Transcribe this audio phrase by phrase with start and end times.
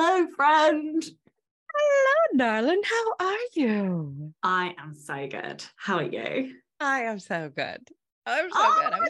[0.00, 1.02] Hello, friend.
[1.74, 2.82] Hello, darling.
[2.84, 4.32] How are you?
[4.44, 5.64] I am so good.
[5.74, 6.54] How are you?
[6.78, 7.80] I am so good.
[8.24, 8.92] I'm so Oh, good.
[8.92, 9.08] I'm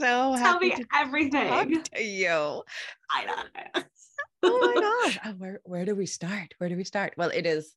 [0.00, 1.82] so Tell happy me everything.
[1.92, 2.62] to you.
[3.10, 3.82] I know.
[4.42, 5.18] Oh my gosh.
[5.26, 6.54] Oh, where where do we start?
[6.56, 7.12] Where do we start?
[7.18, 7.74] Well, it is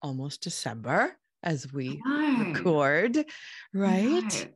[0.00, 2.00] almost December as we
[2.38, 3.26] record,
[3.74, 4.48] right?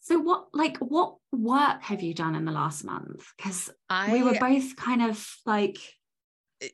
[0.00, 3.24] So what like what work have you done in the last month?
[3.38, 3.70] Because
[4.12, 5.78] we were both kind of like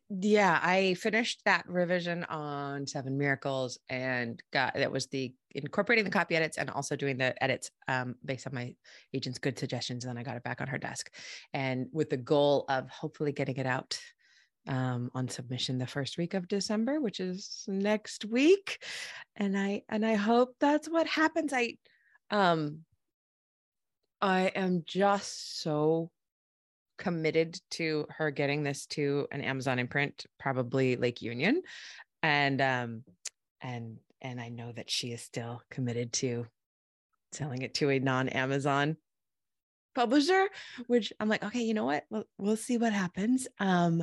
[0.08, 6.10] yeah, I finished that revision on Seven Miracles and got that was the incorporating the
[6.10, 8.74] copy edits and also doing the edits um, based on my
[9.12, 10.04] agent's good suggestions.
[10.04, 11.12] And then I got it back on her desk,
[11.52, 13.98] and with the goal of hopefully getting it out
[14.66, 18.82] um, on submission the first week of December, which is next week.
[19.36, 21.52] And I and I hope that's what happens.
[21.52, 21.76] I
[22.30, 22.80] um
[24.20, 26.10] I am just so
[26.98, 31.62] committed to her getting this to an Amazon imprint, probably Lake Union.
[32.22, 33.04] And um
[33.60, 36.46] and and I know that she is still committed to
[37.32, 38.96] selling it to a non-Amazon
[39.94, 40.48] publisher,
[40.86, 42.04] which I'm like, okay, you know what?
[42.10, 43.46] We'll, we'll see what happens.
[43.58, 44.02] Um,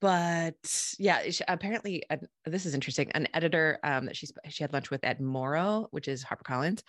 [0.00, 3.10] but yeah, apparently uh, this is interesting.
[3.12, 6.82] An editor um, that she she had lunch with Ed Morrow, which is HarperCollins,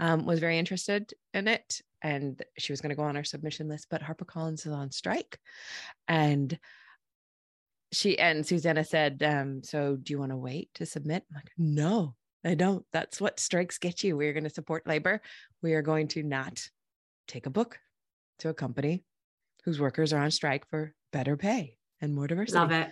[0.00, 3.68] um, was very interested in it, and she was going to go on our submission
[3.68, 3.86] list.
[3.90, 5.38] But HarperCollins is on strike,
[6.08, 6.58] and
[7.90, 11.50] she and Susanna said, um, "So do you want to wait to submit?" I'm like,
[11.56, 12.84] "No, I don't.
[12.92, 14.14] That's what strikes get you.
[14.14, 15.22] We're going to support labor.
[15.62, 16.68] We are going to not
[17.26, 17.78] take a book
[18.40, 19.04] to a company
[19.64, 22.90] whose workers are on strike for better pay and more diversity." love it.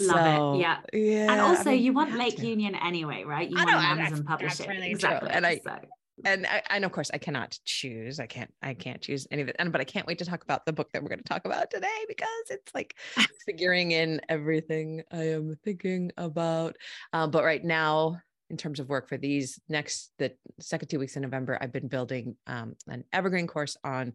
[0.00, 0.60] Love So, it.
[0.60, 0.78] Yeah.
[0.92, 1.22] Yeah.
[1.32, 2.46] And I also mean, you want have Lake to.
[2.46, 3.48] Union anyway, right?
[3.48, 4.68] You I want know, Amazon that's- that's publishing.
[4.68, 4.90] really true.
[4.92, 5.30] exactly.
[5.30, 5.78] And I- so
[6.24, 8.20] and I, and of course I cannot choose.
[8.20, 9.56] I can't I can't choose any of it.
[9.58, 11.44] And but I can't wait to talk about the book that we're going to talk
[11.44, 12.94] about today because it's like
[13.46, 16.76] figuring in everything I am thinking about.
[17.12, 18.20] Um, but right now,
[18.54, 21.88] in terms of work for these next the second two weeks in November, I've been
[21.88, 24.12] building um, an evergreen course on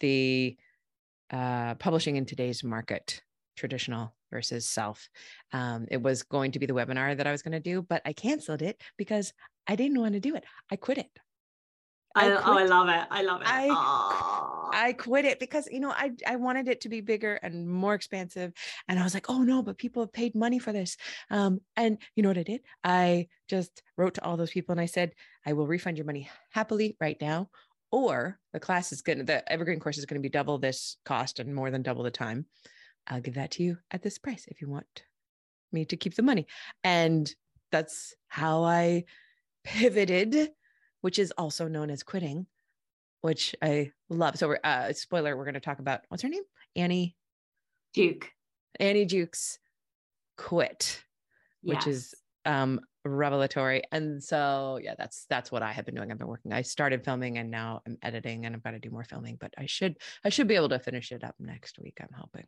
[0.00, 0.56] the
[1.30, 3.22] uh, publishing in today's market,
[3.56, 5.08] traditional versus self.
[5.52, 8.02] Um, it was going to be the webinar that I was going to do, but
[8.04, 9.32] I canceled it because
[9.68, 10.42] I didn't want to do it.
[10.68, 11.10] I quit it.
[12.16, 13.06] I, I oh, I love it.
[13.10, 13.46] I love it.
[13.48, 14.52] I.
[14.72, 17.94] I quit it because you know I I wanted it to be bigger and more
[17.94, 18.52] expansive,
[18.88, 20.96] and I was like, oh no, but people have paid money for this.
[21.30, 22.60] Um, and you know what I did?
[22.84, 25.12] I just wrote to all those people and I said,
[25.46, 27.48] I will refund your money happily right now,
[27.90, 30.96] or the class is going to the evergreen course is going to be double this
[31.04, 32.46] cost and more than double the time.
[33.06, 35.04] I'll give that to you at this price if you want
[35.72, 36.46] me to keep the money.
[36.82, 37.32] And
[37.70, 39.04] that's how I
[39.64, 40.50] pivoted,
[41.06, 42.48] which is also known as quitting,
[43.20, 44.36] which I love.
[44.38, 46.42] So we're uh spoiler, we're going to talk about what's her name?
[46.74, 47.14] Annie
[47.94, 48.32] Duke.
[48.80, 49.60] Annie Duke's
[50.36, 51.04] quit,
[51.62, 52.12] which is
[52.44, 53.84] um revelatory.
[53.92, 56.10] And so yeah, that's that's what I have been doing.
[56.10, 56.52] I've been working.
[56.52, 59.54] I started filming and now I'm editing and I've got to do more filming, but
[59.56, 61.98] I should I should be able to finish it up next week.
[62.00, 62.46] I'm hoping.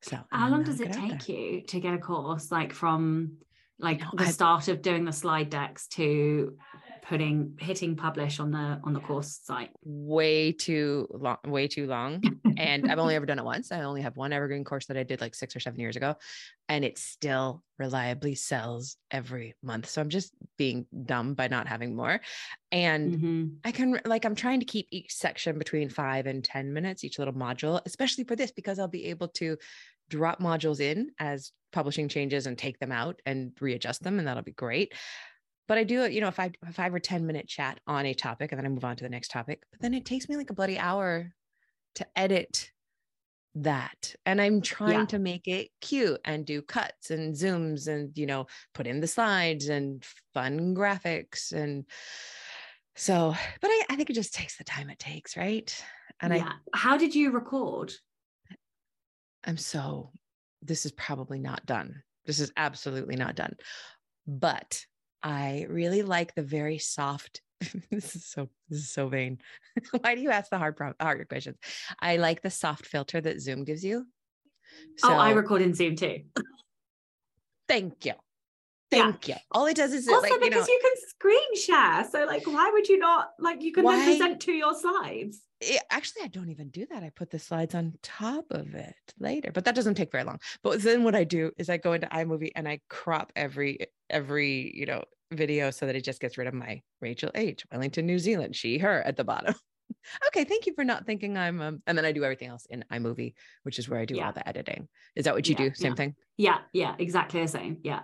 [0.00, 3.36] So How long does it take you to get a course like from
[3.80, 6.56] like the I've- start of doing the slide decks to
[7.02, 9.70] putting hitting publish on the on the course site?
[9.82, 12.22] way too long way too long.
[12.60, 13.72] And i've only ever done it once.
[13.72, 16.16] I only have one evergreen course that i did like six or seven years ago
[16.68, 19.88] and it still reliably sells every month.
[19.88, 22.20] So i'm just being dumb by not having more.
[22.70, 23.56] And Mhm.
[23.64, 27.18] i can like i'm trying to keep each section between five and ten minutes each
[27.18, 29.56] little module especially for this because i'll be able to
[30.10, 34.42] drop modules in as publishing changes and take them out and readjust them and that'll
[34.42, 34.92] be great
[35.68, 38.04] but I do it, you know, a five, a five or 10 minute chat on
[38.04, 39.62] a topic and then I move on to the next topic.
[39.70, 41.32] But then it takes me like a bloody hour
[41.94, 42.72] to edit
[43.54, 44.16] that.
[44.26, 45.04] And I'm trying Yeah.
[45.06, 49.06] to make it cute and do cuts and zooms and, you know, put in the
[49.06, 50.04] slides and
[50.34, 51.52] fun graphics.
[51.52, 51.84] And
[52.96, 55.72] so, but I, I think it just takes the time it takes, right?
[56.20, 56.54] And yeah.
[56.74, 57.92] How did you record?
[59.44, 60.12] I'm so,
[60.62, 62.02] this is probably not done.
[62.26, 63.56] This is absolutely not done.
[64.26, 64.84] But
[65.22, 67.42] I really like the very soft.
[67.90, 69.38] this is so this is so vain.
[70.00, 71.58] Why do you ask the hard pro- hard questions?
[72.00, 74.06] I like the soft filter that Zoom gives you.
[75.02, 76.20] oh, I record in Zoom too.
[77.68, 78.14] thank you.
[78.90, 79.02] Yeah.
[79.12, 79.34] Thank you.
[79.52, 82.08] All it does is it, Also, like, you because know, you can screen share.
[82.10, 85.42] So, like, why would you not like you can Why- then present to your slides?
[85.60, 87.02] it- actually, I don't even do that.
[87.04, 90.40] I put the slides on top of it later, but that doesn't take very long.
[90.62, 93.78] But then what I do is I go into iMovie and I crop every
[94.08, 97.64] every you know video so that it just gets rid of my Rachel H.
[97.70, 99.54] Wellington, New Zealand, she, her at the bottom.
[100.28, 102.84] okay, thank you for not thinking I'm um, and then I do everything else in
[102.90, 104.26] iMovie, which is where I do Yeah.
[104.26, 104.88] all the editing.
[105.14, 105.74] Is that what you Yeah, do?
[105.76, 105.94] Same yeah.
[105.94, 106.14] thing?
[106.36, 107.78] Yeah, yeah, exactly the same.
[107.84, 108.00] Yeah.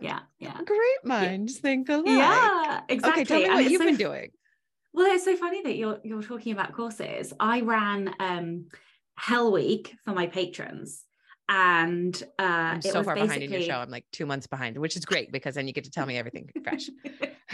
[0.00, 0.58] Yeah, yeah.
[0.64, 2.06] Great minds think alike.
[2.06, 3.22] Yeah, exactly.
[3.22, 4.30] Okay, tell me And what you've so been doing.
[4.92, 7.32] Well, it's so funny that you're you're talking about courses.
[7.38, 8.66] I ran um
[9.16, 11.04] Hell Week for my patrons,
[11.48, 13.78] and uh, I'm so far behind in your show.
[13.78, 16.16] I'm like two months behind, which is great because then you get to tell me
[16.16, 16.88] everything fresh.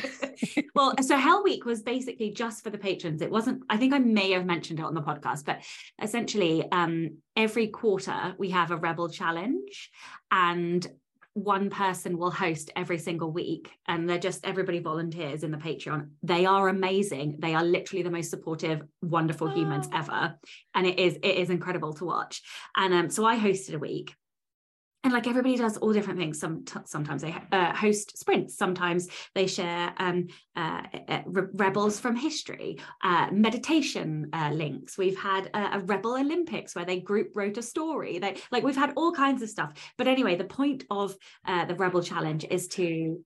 [0.74, 3.22] well, so Hell Week was basically just for the patrons.
[3.22, 5.62] It wasn't, I think I may have mentioned it on the podcast, but
[6.02, 9.90] essentially, um, every quarter we have a Rebel challenge
[10.30, 10.86] and
[11.34, 16.10] one person will host every single week and they're just everybody volunteers in the patreon.
[16.22, 17.38] They are amazing.
[17.40, 19.98] They are literally the most supportive wonderful humans Oh.
[19.98, 20.38] ever.
[20.74, 22.40] And it is it is incredible to watch.
[22.76, 24.14] And um so i hosted a week
[25.04, 26.40] and like everybody does all different things.
[26.40, 28.56] Some sometimes they uh, host sprints.
[28.56, 34.96] Sometimes they share um, uh, uh, re- rebels from history uh, meditation uh, links.
[34.96, 38.18] We've had a, a rebel olympics where they group wrote a story.
[38.18, 39.72] They like we've had all kinds of stuff.
[39.98, 41.14] But anyway the point of
[41.46, 43.22] uh, the rebel challenge is to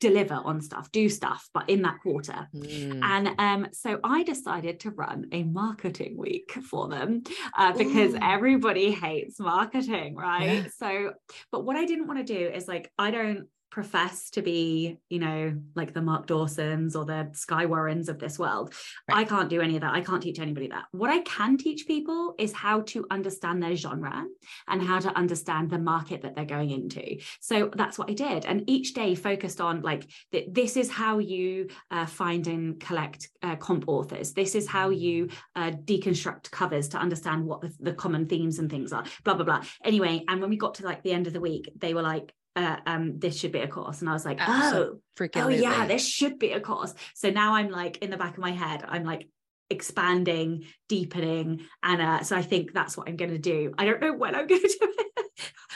[0.00, 3.00] deliver on stuff do stuff but in that quarter Mm.
[3.02, 7.22] and um, so I decided to run a marketing week for them
[7.56, 8.18] uh, because Ooh.
[8.22, 10.64] everybody hates marketing, right?
[10.64, 10.66] Yeah.
[10.76, 11.12] So,
[11.50, 13.46] but what I didn't want to do is like, I don't
[13.76, 18.38] profess to be, you know, like the Mark Dawsons or the Skye Warrens of this
[18.38, 18.72] world.
[19.06, 19.18] Right.
[19.18, 19.92] I can't do any of that.
[19.92, 20.84] I can't teach anybody that.
[20.92, 24.24] What I can teach people is how to understand their genre
[24.66, 27.18] and how to understand the market that they're going into.
[27.42, 28.46] So that's what I did.
[28.46, 33.28] And each day focused on like, th- this is how you uh, find and collect
[33.42, 34.32] uh, comp authors.
[34.32, 38.70] This is how you uh, deconstruct covers to understand what the, the common themes and
[38.70, 39.62] things are, blah, blah, blah.
[39.84, 42.32] Anyway, and when we got to like the end of the week, they were like,
[42.56, 44.00] uh, um, this should be a course.
[44.00, 44.98] And I was like, oh,
[45.36, 46.94] oh yeah, this should be a course.
[47.14, 49.28] So now I'm like in the back of my head, I'm like
[49.68, 51.66] expanding, deepening.
[51.82, 53.74] And uh, so I think that's what I'm going to do.
[53.76, 55.24] I don't know when I'm going to do it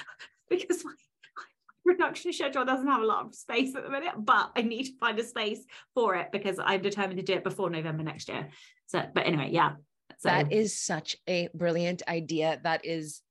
[0.49, 0.93] because my,
[1.37, 1.45] my
[1.85, 4.99] production schedule doesn't have a lot of space at the minute, but I need to
[4.99, 5.61] find a space
[5.95, 8.49] for it because I'm determined to do it before November next year.
[8.87, 9.73] So, but anyway, yeah.
[10.19, 12.59] So That is such a brilliant idea.
[12.63, 13.23] That is,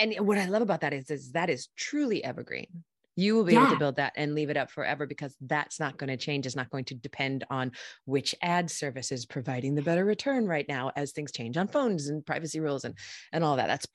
[0.00, 2.84] and what I love about that is, is that is truly evergreen.
[3.16, 5.98] You will be able to build that and leave it up forever because that's not
[5.98, 6.46] going to change.
[6.46, 7.72] It's not going to depend on
[8.06, 12.08] which ad service is providing the better return right now as things change on phones
[12.08, 12.94] and privacy rules and
[13.32, 13.66] and all that.
[13.66, 13.86] That's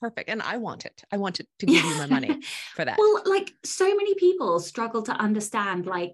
[0.00, 0.28] perfect.
[0.28, 1.02] And I want it.
[1.10, 2.38] I want it to give you my money
[2.74, 2.98] for that.
[2.98, 6.12] Well, like so many people struggle to understand, like,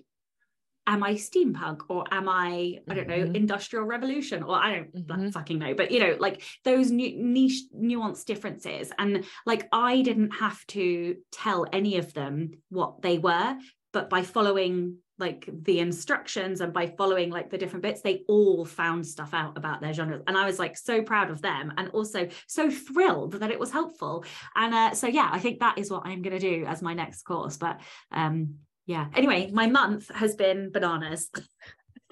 [0.86, 3.36] am I steampunk or am I, I don't know, Mhm.
[3.36, 5.32] industrial revolution or I don't Mhm.
[5.32, 8.92] fucking know, but you know, like those niche, nuanced differences.
[8.98, 13.58] And like, I didn't have to tell any of them what they were,
[13.92, 18.64] but by following like the instructions and by following like the different bits they all
[18.64, 21.90] found stuff out about their genres and i was like so proud of them and
[21.90, 24.24] also so thrilled that it was helpful
[24.56, 26.94] and uh, so yeah i think that is what i'm going to do as my
[26.94, 27.78] next course but
[28.10, 28.54] um
[28.86, 31.30] yeah anyway my month has been bananas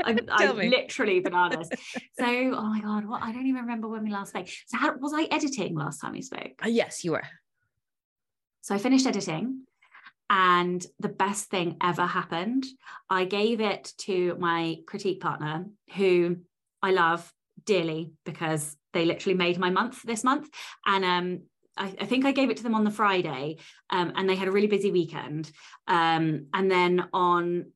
[0.05, 1.69] I'm, I'm literally bananas
[2.19, 4.97] so oh my god what i don't even remember when we last spoke so how
[4.97, 7.27] was i editing last time we spoke Uh, yes, you were.
[8.63, 9.65] so I finished editing,
[10.31, 12.65] and the best thing ever happened.
[13.09, 15.67] I gave it to my critique partner,
[15.97, 16.37] who
[16.83, 17.31] I love
[17.65, 20.49] dearly because they literally made my month this month.
[20.87, 21.43] And um,
[21.77, 23.59] I, I think I gave it to them on the Friday,
[23.91, 25.51] um, and they had a really busy weekend.
[25.87, 27.67] Um, and then on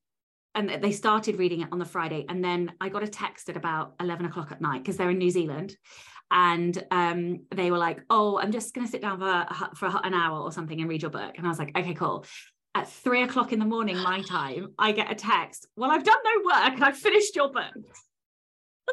[0.55, 2.25] and they started reading it on the Friday.
[2.29, 5.19] And then I got a text at about 11 o'clock at night because they're in
[5.19, 5.77] New Zealand.
[6.31, 10.15] And um, they were like, oh, I'm just going to sit down for, for an
[10.15, 11.35] hour or something and read your book.
[11.37, 12.25] And I was like, okay, cool.
[12.75, 15.67] At three o'clock in the morning, my time, I get a text.
[15.77, 17.75] Well, I've done no work and I've finished your book.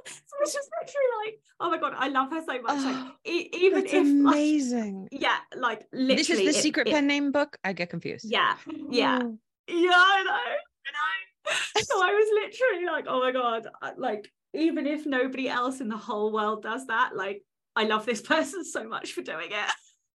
[0.06, 2.84] So it's just literally like, oh my God, I love her so much.
[2.84, 4.02] Like, e- even if, like,
[4.36, 5.10] amazing.
[5.12, 6.16] yeah, like literally.
[6.16, 7.58] this is the it- secret it- pen name book.
[7.64, 8.26] I get confused.
[8.30, 8.56] Yeah,
[8.90, 9.20] yeah.
[9.24, 9.38] Oh.
[9.68, 10.32] Yeah, I know.
[10.32, 11.82] I know.
[11.82, 15.88] so I was literally like, oh my God, uh, like, even if nobody else in
[15.88, 17.42] the whole world does that, like,
[17.76, 19.72] I love this person so much for doing it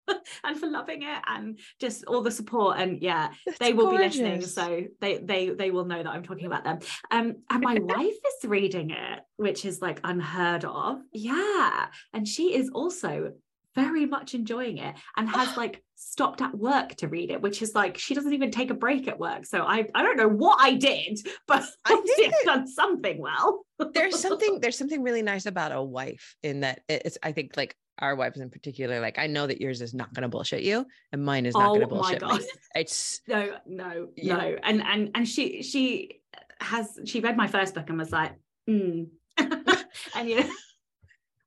[0.44, 2.78] and for loving it and just all the support.
[2.78, 4.42] And yeah, That's they will be listening.
[4.42, 6.78] So they they they will know that I'm talking about them.
[7.10, 10.98] Um, and my wife is reading it, which is like unheard of.
[11.12, 11.86] Yeah.
[12.12, 13.32] And she is also
[13.74, 17.74] very much enjoying it and has like stopped at work to read it, which is
[17.74, 19.46] like she doesn't even take a break at work.
[19.46, 23.64] So I I don't know what I did, but I think think done something well.
[23.92, 27.76] there's something there's something really nice about a wife in that it's I think like
[27.98, 31.24] our wives in particular, like I know that yours is not gonna bullshit you and
[31.24, 32.40] mine is not oh gonna bullshit my god.
[32.40, 32.46] me.
[32.74, 34.36] It's No, no, Yeah.
[34.36, 34.56] no.
[34.62, 36.20] And and and she she
[36.60, 38.32] has she read my first book and was like,
[38.68, 39.08] mm.
[39.38, 40.44] and you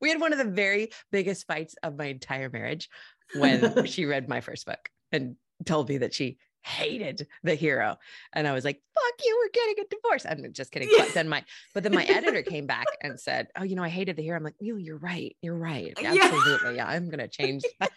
[0.02, 2.90] we had one of the very biggest fights of my entire marriage
[3.36, 7.98] when she read my first book and told me that she hated the hero
[8.34, 11.30] and i was like fuck you we're getting a divorce i'm just kidding but then
[11.30, 14.22] my but then my editor came back and said oh you know i hated the
[14.22, 17.64] hero i'm like you you're right you're right absolutely yeah, yeah i'm gonna change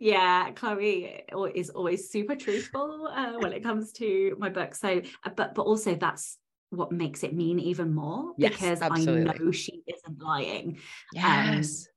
[0.00, 5.30] yeah chloe is always super truthful uh, when it comes to my book so uh,
[5.34, 6.38] but but also that's
[6.70, 9.30] what makes it mean even more yes, because absolutely.
[9.30, 10.68] I know she isn't lying.
[10.68, 10.76] Um,
[11.14, 11.88] yes.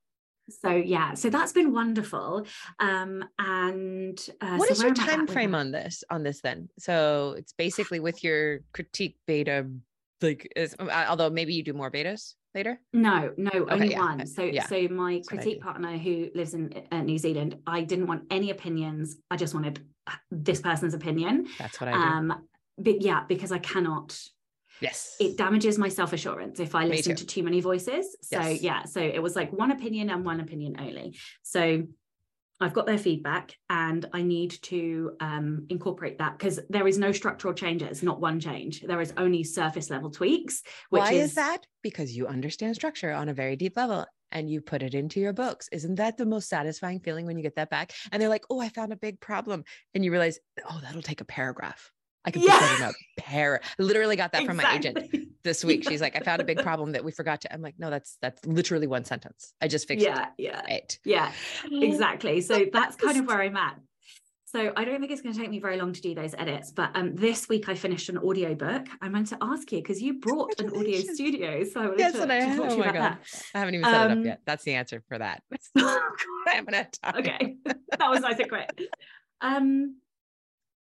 [0.48, 2.46] So yeah, so that's been wonderful.
[2.80, 6.02] Um, and uh, what so is your time frame on this?
[6.10, 6.68] On this then?
[6.78, 9.68] So it's basically with your critique beta,
[10.20, 12.80] like, is, uh, although maybe you do more betas later.
[12.92, 14.00] No, no, okay, only yeah.
[14.00, 14.26] one.
[14.26, 14.66] So yeah.
[14.66, 18.50] so my that's critique partner who lives in uh, New Zealand, I didn't want any
[18.50, 19.16] opinions.
[19.30, 21.46] I just wanted uh, this person's opinion.
[21.58, 21.98] That's what I do.
[21.98, 22.46] Um,
[22.78, 24.18] but yeah, because I cannot
[24.82, 25.16] Yes.
[25.20, 28.16] It damages my self assurance if I listen to too many voices.
[28.22, 28.62] So, yes.
[28.62, 28.84] yeah.
[28.84, 31.16] So it was like one opinion and one opinion only.
[31.42, 31.84] So
[32.60, 37.10] I've got their feedback and I need to um, incorporate that because there is no
[37.10, 38.82] structural changes, not one change.
[38.82, 40.62] There is only surface level tweaks.
[40.90, 41.66] Why is, is that?
[41.82, 45.32] Because you understand structure on a very deep level and you put it into your
[45.32, 45.68] books.
[45.72, 47.92] Isn't that the most satisfying feeling when you get that back?
[48.10, 49.64] And they're like, oh, I found a big problem.
[49.94, 51.90] And you realize, oh, that'll take a paragraph.
[52.24, 52.52] I could yeah.
[52.52, 53.60] put that in a pair.
[53.78, 54.62] Literally got that exactly.
[54.62, 55.88] from my agent this week.
[55.88, 57.52] She's like, I found a big problem that we forgot to.
[57.52, 59.52] I'm like, no, that's that's literally one sentence.
[59.60, 60.28] I just fixed yeah, it.
[60.38, 60.66] Yeah.
[60.68, 60.98] It.
[61.04, 61.32] Yeah.
[61.70, 62.40] Exactly.
[62.40, 63.76] So that's kind of where I'm at.
[64.52, 66.72] So I don't think it's going to take me very long to do those edits,
[66.72, 68.86] but um, this week I finished an audio book.
[69.00, 72.12] I meant to ask you because you brought an audio studio, so I wanted yes,
[72.12, 73.02] to, to I, talk oh to you about God.
[73.02, 73.42] that.
[73.54, 74.40] I haven't even set um, it up um, yet.
[74.44, 75.42] That's the answer for that.
[75.78, 76.00] I
[76.48, 77.14] haven't had time.
[77.16, 78.78] Okay, that was nice and quick.
[79.40, 79.96] Um,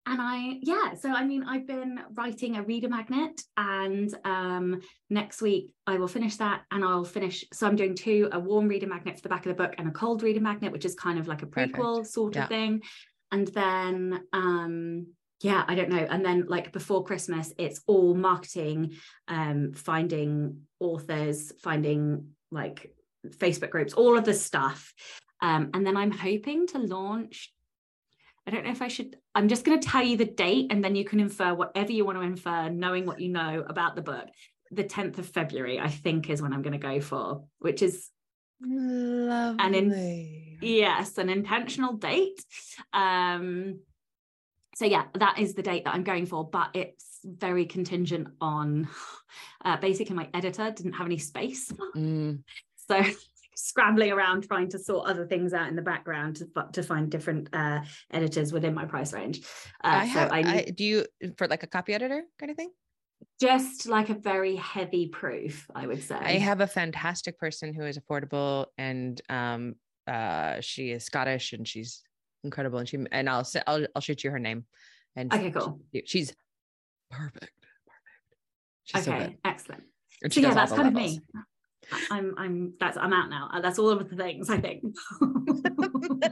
[0.05, 5.41] and I, yeah, so I mean, I've been writing a reader magnet, and um, next
[5.41, 7.45] week I will finish that and I'll finish.
[7.53, 9.87] So I'm doing two a warm reader magnet for the back of the book and
[9.87, 12.07] a cold reader magnet, which is kind of like a prequel Perfect.
[12.07, 12.43] sort yeah.
[12.43, 12.81] of thing.
[13.31, 15.07] And then, um,
[15.41, 16.05] yeah, I don't know.
[16.09, 18.95] And then, like before Christmas, it's all marketing,
[19.29, 22.93] um, finding authors, finding like
[23.29, 24.93] Facebook groups, all of the stuff.
[25.41, 27.53] Um, and then I'm hoping to launch
[28.45, 29.17] I don't know if I should.
[29.35, 32.05] I'm just going to tell you the date and then you can infer whatever you
[32.05, 34.27] want to infer, knowing what you know about the book.
[34.71, 38.09] The 10th of February, I think, is when I'm going to go for, which is
[38.61, 39.63] Lovely.
[39.63, 42.43] an in, yes, an intentional date.
[42.91, 43.79] Um,
[44.75, 48.89] so yeah, that is the date that I'm going for, but it's very contingent on
[49.63, 51.71] uh, basically my editor didn't have any space.
[51.95, 52.43] Mm.
[52.85, 53.01] So
[53.55, 57.49] scrambling around trying to sort other things out in the background to, to find different
[57.53, 57.81] uh,
[58.11, 59.41] editors within my price range.
[59.83, 61.05] Uh, I have, so I, I, do you
[61.37, 62.71] for like a copy editor kind of thing?
[63.39, 66.15] Just like a very heavy proof, I would say.
[66.15, 69.75] I have a fantastic person who is affordable and um,
[70.07, 72.03] uh, she is Scottish and she's
[72.43, 72.79] incredible.
[72.79, 74.65] And she and I'll I'll I'll shoot you her name.
[75.15, 75.79] And okay, cool.
[75.93, 76.33] She, she's
[77.11, 77.53] perfect.
[77.87, 78.35] Perfect.
[78.83, 79.83] She's okay, so excellent.
[80.31, 81.17] So yeah, that's kind levels.
[81.17, 81.41] of me.
[82.11, 83.49] I'm I'm that's I'm out now.
[83.53, 84.83] Uh, that's all of the things I think.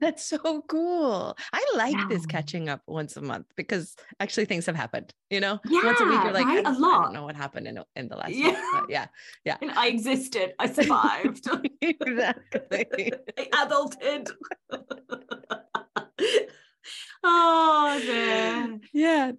[0.00, 1.36] that's so cool.
[1.52, 2.06] I like yeah.
[2.08, 5.12] this catching up once a month because actually things have happened.
[5.28, 6.66] You know, yeah, once a week you're like, right?
[6.66, 7.00] I, a lot.
[7.00, 8.60] I don't know what happened in in the last yeah.
[8.72, 8.86] month.
[8.88, 9.06] yeah,
[9.44, 9.56] yeah.
[9.60, 10.54] And I existed.
[10.58, 11.48] I survived.
[11.80, 13.12] exactly.
[13.38, 14.30] I adulted.
[17.22, 18.80] oh man.
[18.92, 19.32] Yeah.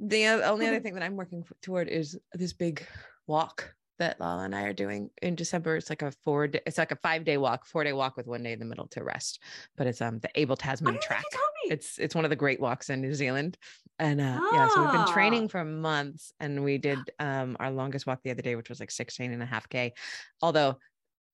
[0.00, 2.86] The only other thing that I'm working toward is this big
[3.26, 5.76] walk that Lala and I are doing in December.
[5.76, 8.26] It's like a four day, it's like a five day walk, four day walk with
[8.26, 9.42] one day in the middle to rest.
[9.76, 11.24] But it's um the Abel Tasman track.
[11.68, 13.58] It's it's one of the great walks in New Zealand.
[13.98, 14.50] And uh ah.
[14.52, 15.48] yeah, so we've been training ah.
[15.48, 18.90] for months and we did um our longest walk the other day, which was like
[18.90, 19.92] 16 and a half K.
[20.40, 20.78] Although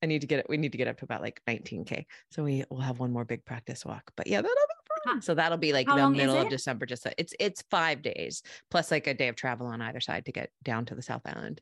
[0.02, 2.04] I need to get it, we need to get up to about like 19K.
[2.30, 4.12] So we will have one more big practice walk.
[4.16, 5.22] But yeah, that'll be fun.
[5.22, 6.86] So that'll be like How the middle of December.
[6.86, 10.32] Just it's it's five days plus like a day of travel on either side to
[10.32, 11.60] get down to the South Island.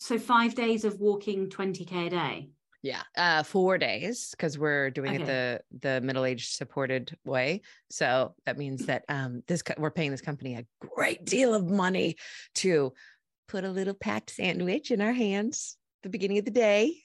[0.00, 2.50] So five days of walking 20k a day.
[2.82, 5.22] Yeah, uh, four days because we're doing okay.
[5.22, 7.60] it the the middle aged supported way.
[7.90, 10.64] So that means that um this we're paying this company a
[10.94, 12.16] great deal of money
[12.56, 12.94] to
[13.48, 16.96] put a little packed sandwich in our hands the beginning of the day,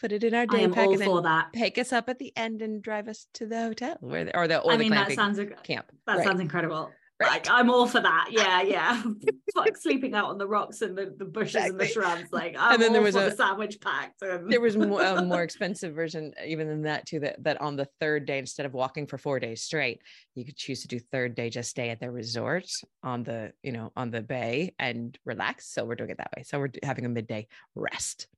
[0.00, 1.52] put it in our day pack, and then that.
[1.52, 4.48] pick us up at the end and drive us to the hotel where the, or
[4.48, 5.92] the or I the mean that sounds camp.
[6.06, 6.26] That right.
[6.26, 6.90] sounds incredible.
[7.20, 8.28] Like I'm all for that.
[8.30, 9.02] Yeah, yeah.
[9.54, 11.70] like sleeping out on the rocks and the, the bushes exactly.
[11.70, 12.32] and the shrubs.
[12.32, 14.22] Like I'm and then there was a sandwich packed.
[14.22, 14.50] And...
[14.50, 17.20] There was more, a more expensive version even than that too.
[17.20, 20.00] That that on the third day, instead of walking for four days straight,
[20.34, 22.70] you could choose to do third day just stay at the resort
[23.02, 25.68] on the you know on the bay and relax.
[25.68, 26.42] So we're doing it that way.
[26.44, 28.28] So we're having a midday rest.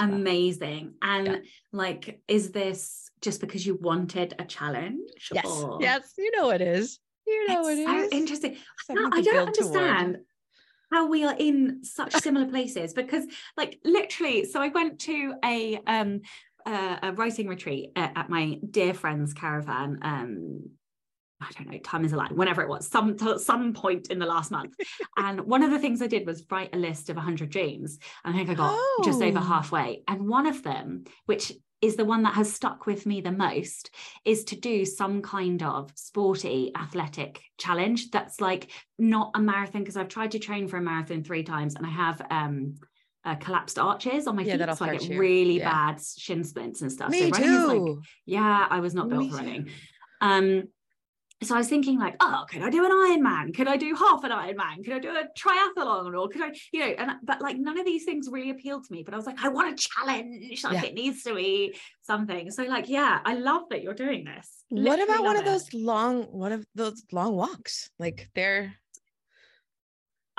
[0.00, 0.94] Amazing.
[1.02, 1.36] And yeah.
[1.72, 5.30] like, is this just because you wanted a challenge?
[5.32, 5.46] Yes.
[5.46, 5.78] Or...
[5.80, 6.98] Yes, you know it is.
[7.28, 8.12] You know it's it so is.
[8.12, 8.56] Interesting.
[8.90, 10.24] I don't understand toward.
[10.90, 13.24] how we are in such similar places because,
[13.56, 14.44] like, literally.
[14.46, 16.22] So I went to a um
[16.66, 20.70] a writing retreat at, at my dear friend's caravan um
[21.40, 24.26] I don't know, time is a lie, whenever it was, some some point in the
[24.26, 24.74] last month.
[25.16, 27.98] and one of the things I did was write a list of 100 dreams.
[28.24, 29.02] I think I got oh.
[29.04, 29.42] just over oh.
[29.42, 30.02] halfway.
[30.08, 33.90] And one of them, which is the one that has stuck with me the most,
[34.24, 39.96] is to do some kind of sporty athletic challenge that's like not a marathon, because
[39.96, 42.74] I've tried to train for a marathon three times and I have um
[43.24, 45.18] uh, collapsed arches on my yeah, feet, so I get you.
[45.18, 45.70] really yeah.
[45.70, 47.10] bad shin splints and stuff.
[47.10, 47.66] Me so too.
[47.66, 49.70] Like, yeah, I was not built me for running.
[50.20, 50.68] Um,
[51.42, 53.54] so I was thinking like, oh, could I do an Ironman?
[53.54, 54.84] Could I do half an Ironman?
[54.84, 56.18] Could I do a triathlon?
[56.18, 58.92] Or could I, you know, and but like none of these things really appealed to
[58.92, 59.04] me.
[59.04, 60.64] But I was like, I want a challenge.
[60.64, 60.84] Like yeah.
[60.86, 62.50] it needs to be something.
[62.50, 64.64] So like, yeah, I love that you're doing this.
[64.72, 65.40] Literally what about one it.
[65.40, 67.88] of those long, one of those long walks?
[68.00, 68.74] Like they're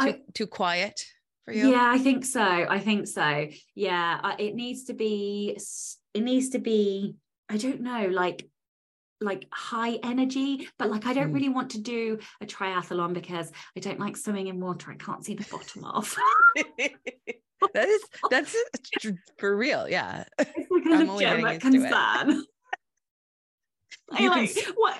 [0.02, 1.02] too, I, too quiet
[1.46, 1.72] for you?
[1.72, 2.42] Yeah, I think so.
[2.42, 3.48] I think so.
[3.74, 5.58] Yeah, it needs to be.
[6.14, 7.16] It needs to be.
[7.48, 8.49] I don't know, like
[9.22, 11.34] like high energy but like i don't mm.
[11.34, 14.92] really want to do a triathlon because i don't like swimming in water.
[14.92, 16.16] I can't see the bottom of
[17.74, 18.56] that is that's
[19.38, 20.24] for real yeah.
[20.38, 22.46] It's like a I'm legitimate concern.
[24.18, 24.98] You, like, can, what?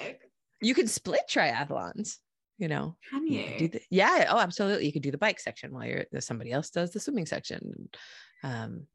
[0.62, 2.18] you can split triathlons
[2.60, 2.96] you know?
[3.10, 3.68] Can you, you?
[3.70, 4.86] the, yeah oh absolutely.
[4.86, 7.90] You could do the bike section while you're somebody else does the swimming section.
[8.44, 8.86] Um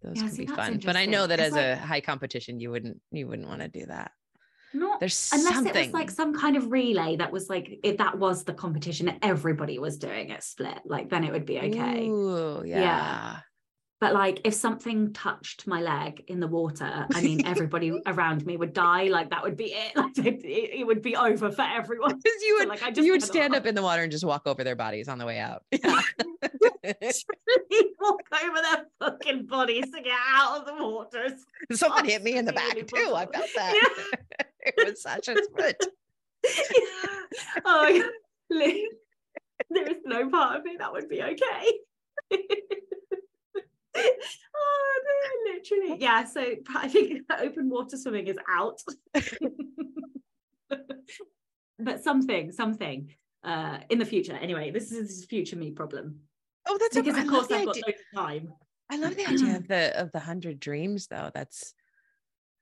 [0.00, 0.80] those yeah, can see, be fun.
[0.84, 3.62] But i know that it's as like, a high competition you wouldn't you wouldn't want
[3.62, 4.12] to do that
[4.74, 5.74] not there's unless something.
[5.74, 9.12] it was like some kind of relay that was like if that was the competition
[9.22, 12.80] everybody was doing it split like then it would be okay Ooh, yeah.
[12.80, 13.36] yeah
[14.04, 18.58] but like if something touched my leg in the water i mean everybody around me
[18.58, 19.04] would die.
[19.04, 19.92] Like that would be it.
[20.04, 22.18] Like it, it would be over for everyone.
[22.22, 24.12] Because you would so, like I just you would stand up in the water and
[24.12, 25.62] just walk over their bodies on the way out.
[25.72, 26.02] Yeah.
[27.98, 31.28] walk over their fucking bodies to get out of the water.
[31.72, 33.14] Someone hit me in the back too.
[33.14, 33.90] I felt that.
[34.02, 34.46] Yeah.
[34.66, 35.82] it was such a split.
[37.64, 38.02] Oh
[39.70, 41.72] there is no part of me that would be okay
[44.56, 46.00] oh no, literally.
[46.00, 46.24] Yeah.
[46.24, 48.80] So I think open water swimming is out.
[51.78, 54.38] but something, something uh in the future.
[54.40, 56.20] Anyway, this is a future me problem.
[56.66, 58.52] Oh, that's because a, of course I've got no time.
[58.90, 61.30] I love the idea of the of the hundred dreams though.
[61.34, 61.74] That's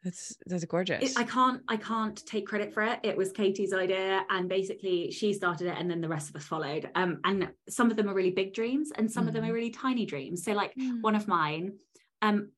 [0.03, 1.13] that's that's gorgeous.
[1.13, 2.99] It, I can't I can't take credit for it.
[3.03, 6.45] It was Katie's idea, and basically she started it, and then the rest of us
[6.45, 6.91] followed.
[6.95, 9.29] Um, and some of them are really big dreams, and some mm.
[9.29, 9.55] of them are mm.
[9.55, 10.45] really tiny dreams.
[10.45, 11.01] So, like mm.
[11.03, 11.75] one of mine,
[12.21, 12.51] um,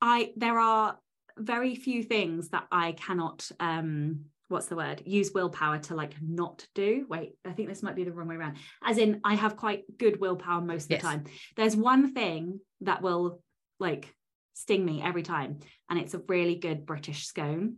[0.00, 0.98] I there are
[1.36, 6.64] very few things that I cannot um what's the word use willpower to like not
[6.72, 9.56] do wait i think this might be the wrong way around as in i have
[9.56, 11.24] quite good willpower most of the time
[11.56, 13.40] there's one thing that will
[13.80, 14.14] like
[14.56, 15.60] sting me every time.
[15.88, 17.76] And it's a really good British scone.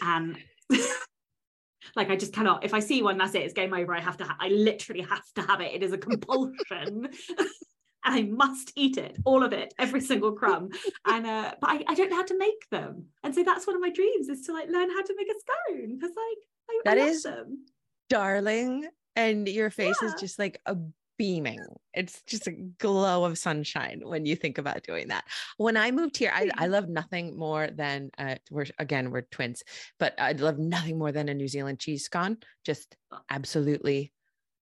[0.00, 0.38] And
[1.96, 3.94] like I just cannot, if I see one, that's it, it's game over.
[3.94, 5.74] I have to, ha- I literally have to have it.
[5.74, 7.08] It is a compulsion.
[8.06, 10.70] I must eat it, all of it, every single crumb.
[11.06, 13.06] And uh, but I, I don't know how to make them.
[13.22, 15.40] And so that's one of my dreams is to like learn how to make a
[15.40, 17.64] scone because like I, that I is them.
[18.10, 18.86] darling.
[19.16, 20.08] And your face yeah.
[20.08, 20.76] is just like a
[21.18, 21.60] beaming.
[21.92, 25.24] It's just a glow of sunshine when you think about doing that.
[25.56, 29.62] When I moved here, I, I love nothing more than uh, we're again we're twins,
[29.98, 32.38] but I love nothing more than a New Zealand cheese scone.
[32.64, 33.18] Just oh.
[33.30, 34.12] absolutely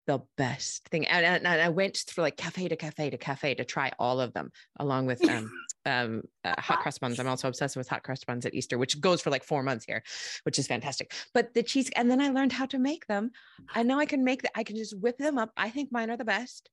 [0.07, 1.07] the best thing.
[1.07, 4.21] And, and, and I went through like cafe to cafe to cafe to try all
[4.21, 5.51] of them, along with um,
[5.89, 7.19] um, uh, hot cross buns.
[7.19, 9.85] I'm also obsessed with hot cross buns at Easter, which goes for like four months
[9.85, 10.03] here,
[10.45, 11.13] which is fantastic.
[11.35, 13.31] But the cheese, and then I learned how to make them.
[13.75, 14.53] I know I can make that.
[14.55, 15.51] I can just whip them up.
[15.57, 16.71] I think mine are the best.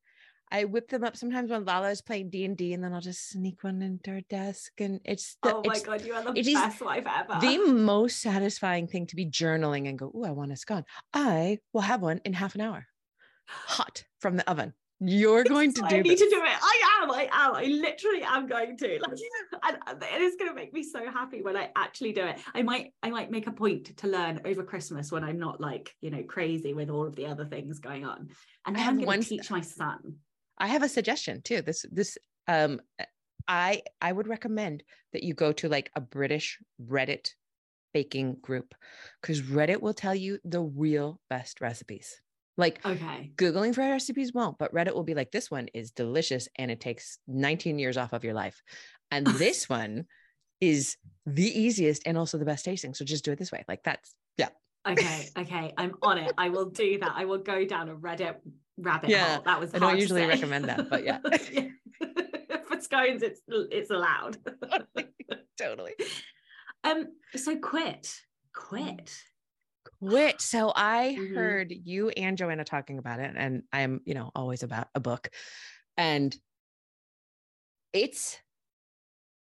[0.51, 3.01] I whip them up sometimes when Lala is playing D and D, and then I'll
[3.01, 6.53] just sneak one into her desk, and it's the, oh my god, you are the
[6.53, 7.39] best wife ever.
[7.41, 10.85] The most satisfying thing to be journaling and go, oh, I want a scone.
[11.13, 12.85] I will have one in half an hour
[13.47, 14.73] hot from the oven.
[14.99, 16.57] You're going to do I need to do it.
[16.61, 17.11] I am.
[17.11, 17.55] I am.
[17.55, 18.99] I literally am going to.
[19.05, 19.19] Like,
[19.63, 22.39] and, and it is going to make me so happy when I actually do it.
[22.53, 25.93] I might, I might make a point to learn over Christmas when I'm not like,
[26.01, 28.29] you know, crazy with all of the other things going on.
[28.65, 30.15] And I I'm going to teach my son.
[30.57, 31.61] I have a suggestion too.
[31.61, 32.79] This this um
[33.47, 37.29] I I would recommend that you go to like a British Reddit
[37.93, 38.73] baking group
[39.21, 42.21] because Reddit will tell you the real best recipes.
[42.57, 43.31] Like Okay.
[43.35, 46.79] Googling for recipes won't, but Reddit will be like, this one is delicious and it
[46.79, 48.61] takes 19 years off of your life.
[49.11, 50.05] And this one
[50.61, 52.93] is the easiest and also the best tasting.
[52.93, 53.65] So just do it this way.
[53.67, 54.49] Like that's, yeah.
[54.87, 55.27] Okay.
[55.37, 55.73] Okay.
[55.77, 56.31] I'm on it.
[56.37, 57.13] I will do that.
[57.15, 58.35] I will go down a Reddit
[58.77, 59.43] rabbit Yeah, hole.
[59.45, 61.19] That was I don't usually recommend that, but yeah.
[61.51, 61.67] Yeah.
[62.67, 64.37] For scones, it's it's allowed.
[65.57, 65.93] totally.
[66.83, 67.07] um.
[67.35, 68.13] So quit.
[68.53, 69.11] Quit.
[70.07, 70.41] Quit.
[70.41, 71.33] So I Mhm.
[71.35, 75.29] heard you and Joanna talking about it, and I'm, you know, always about a book.
[75.97, 76.35] And
[77.93, 78.37] it's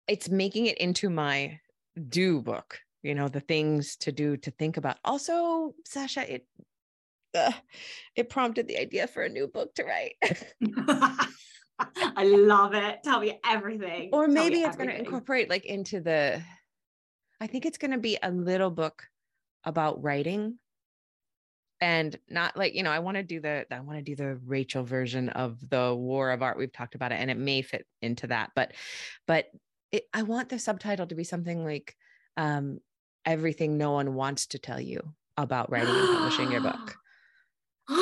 [0.06, 1.60] it's making it into my
[2.08, 4.98] do book, you know, the things to do to think about.
[5.04, 6.46] Also, Sasha, it
[7.34, 7.52] uh,
[8.16, 10.14] it prompted the idea for a new book to write.
[12.16, 13.02] I love it.
[13.04, 14.10] Tell me everything.
[14.12, 16.42] or maybe it's going to incorporate like into the
[17.40, 19.08] i think it's going to be a little book
[19.64, 20.58] about writing
[21.80, 24.36] and not like you know i want to do the i want to do the
[24.46, 27.86] rachel version of the war of art we've talked about it and it may fit
[28.02, 28.72] into that but
[29.26, 29.46] but
[29.92, 31.94] it, i want the subtitle to be something like
[32.36, 32.78] um
[33.24, 35.00] everything no one wants to tell you
[35.36, 36.96] about writing and publishing your book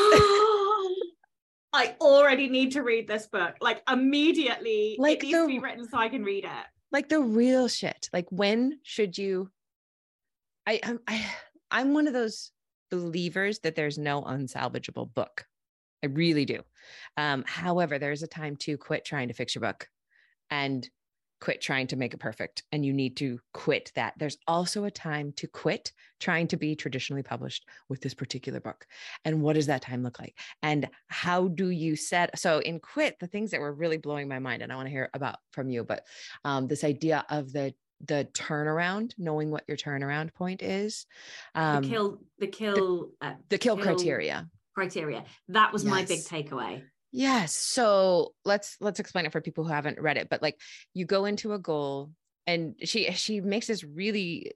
[1.73, 3.57] I already need to read this book.
[3.61, 4.97] Like immediately.
[4.99, 6.51] Like it needs to be written so I can read it.
[6.90, 9.51] like the real shit like when should you
[10.66, 11.25] i i'm I,
[11.70, 12.50] i'm one of those
[12.90, 15.46] believers that there's no unsalvageable book.
[16.02, 16.62] I really do.
[17.16, 19.88] Um however there's a time to quit trying to fix your book
[20.50, 20.88] and
[21.40, 22.62] quit trying to make it perfect.
[22.72, 24.14] And you need to quit that.
[24.16, 28.87] There's also a time to quit trying to be traditionally published with this particular book.
[29.24, 30.35] And what does that time look like?
[30.62, 34.38] And how do you set so in quit the things that were really blowing my
[34.38, 36.05] mind and i want to hear about from you but
[36.44, 41.06] um, this idea of the the turnaround knowing what your turnaround point is
[41.54, 45.24] um, the kill the kill uh, the kill criteria criteria.
[45.48, 46.82] That was my big takeaway.
[47.11, 47.54] Yes.
[47.54, 50.28] So let's let's explain it for people who haven't read it.
[50.28, 50.61] But like
[50.92, 52.11] you go into a goal
[52.46, 54.52] and she she makes this really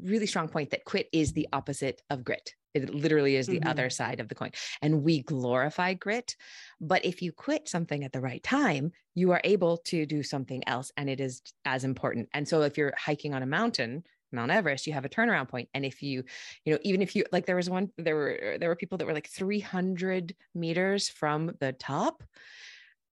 [0.00, 2.54] really strong point that quit is the opposite of grit.
[2.74, 3.66] It literally is the Mhm.
[3.68, 4.50] other side of the coin.
[4.82, 6.34] And we glorify grit,
[6.80, 10.66] but if you quit something at the right time, you are able to do something
[10.66, 12.28] else and it is as important.
[12.34, 15.68] And so if you're hiking on a mountain, Mount Everest, you have a turnaround point.
[15.74, 16.24] And if you,
[16.64, 19.06] you know, even if you like there was one, there were there were people that
[19.06, 22.24] were like 300 meters from the top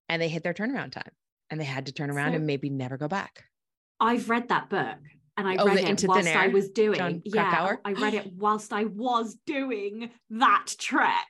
[0.09, 1.13] and they hit their turnaround time
[1.51, 3.45] and they had to turn around So- and maybe never go back.
[4.01, 4.99] I've read that book
[5.37, 7.81] and I Oh, read it whilst I was doing Jon yeah, Krakauer?
[7.85, 11.29] I read it whilst I was doing that trek.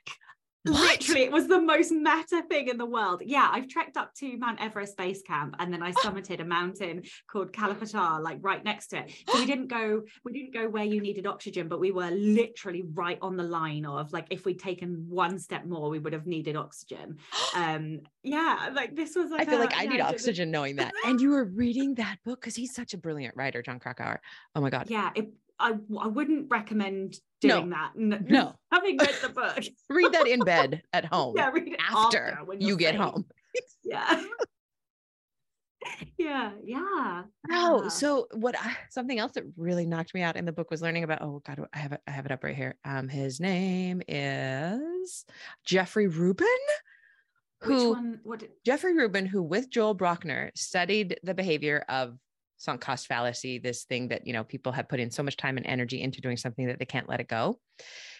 [0.65, 0.99] What?
[0.99, 3.21] Literally, it was the most meta thing in the world.
[3.25, 7.03] Yeah, I've trekked up to Mount Everest base camp and then I summited a mountain
[7.29, 9.11] called Kala Patthar, like right next to it.
[9.27, 12.83] So we didn't go, we didn't go where you needed oxygen, but we were literally
[12.93, 16.27] right on the line of like if we'd taken one step more, we would have
[16.27, 17.17] needed oxygen.
[17.55, 20.91] Um, yeah, like this was I feel a- like I yeah, need oxygen knowing that.
[21.05, 24.19] And you were reading that book because he's such a brilliant writer, Jon Krakauer.
[24.55, 24.89] Oh my God.
[24.89, 27.57] yeah it, I, I wouldn't recommend No.
[27.57, 28.55] doing that N- No.
[28.71, 29.57] having read the book
[29.89, 33.01] Read that in bed at home yeah read it after, when you get safe.
[33.01, 33.25] home.
[33.83, 34.23] yeah
[36.17, 37.87] yeah yeah Oh, yeah.
[37.89, 41.03] so what I, something else that really knocked me out in the book was learning
[41.03, 42.75] about oh god I have it I have it up right here.
[42.85, 45.25] Um his name is
[45.65, 46.47] Jeffrey Rubin
[47.65, 52.17] which who one what did- Jeffrey Rubin who with Joel Brockner studied the behavior of
[52.63, 55.57] sunk cost fallacy this thing that you know people have put in so much time
[55.57, 57.59] and energy into doing something that they can't let it go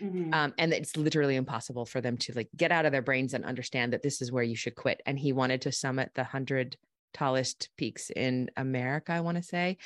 [0.01, 0.33] Mhm.
[0.33, 3.45] um, and it's literally impossible for them to like get out of their brains and
[3.45, 4.99] understand that this is where you should quit.
[5.05, 6.77] And he wanted to summit the hundred
[7.13, 9.77] tallest peaks in America, I want to say,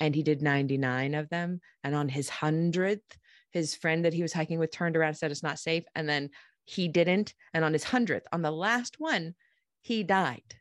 [0.00, 1.60] and he did 99 of them.
[1.82, 3.18] And on his hundredth,
[3.50, 6.06] his friend that he was hiking with turned around and said it's not safe, and
[6.08, 6.28] then
[6.64, 7.34] he didn't.
[7.54, 9.34] And on his hundredth, on the last one,
[9.80, 10.54] he died.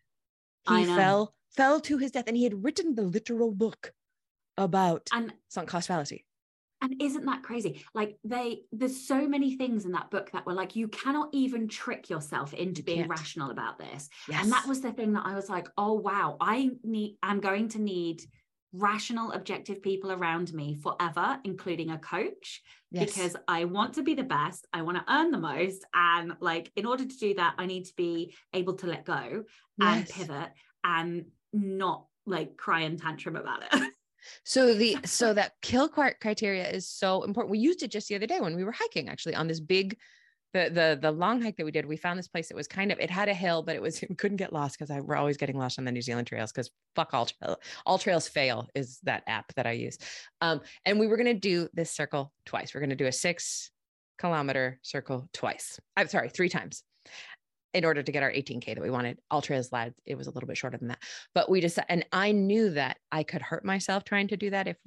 [0.65, 3.93] He fell fell to his death, and he had written the literal book
[4.57, 6.25] about and sunk cost fallacy.
[6.81, 10.53] and isn't that crazy like they there's so many things in that book that were
[10.53, 13.09] like you cannot even trick yourself into You being can't.
[13.09, 14.43] rational about this Yes.
[14.43, 17.67] and that was the thing that i was like oh wow i need i'm going
[17.69, 18.21] to need
[18.75, 23.05] rational, objective people around me forever, including a coach, yes.
[23.05, 24.65] because I want to be the best.
[24.73, 25.85] I want to earn the most.
[25.93, 29.43] And like, in order to do that, I need to be able to let go
[29.77, 29.95] yes.
[29.95, 30.49] and pivot
[30.83, 33.91] and not like cry and tantrum about it.
[34.45, 37.51] So the so that kill criteria is so important.
[37.51, 39.97] We used it just the other day when we were hiking actually on this big
[40.53, 42.91] the the the long hike that we did, we found this place that was kind
[42.91, 45.15] of it had a hill, but it was we couldn't get lost because I we're
[45.15, 48.67] always getting lost on the New Zealand trails because fuck all trail, all trails fail
[48.75, 49.97] is that app that I use.
[50.41, 52.73] Um, and we were gonna do this circle twice.
[52.73, 53.71] We're gonna do a six
[54.19, 55.79] kilometer circle twice.
[55.97, 56.83] I'm sorry, three times
[57.73, 59.19] in order to get our 18k that we wanted.
[59.31, 61.01] AllTrails led, it was a little bit shorter than that,
[61.33, 64.67] but we just and I knew that I could hurt myself trying to do that
[64.67, 64.77] if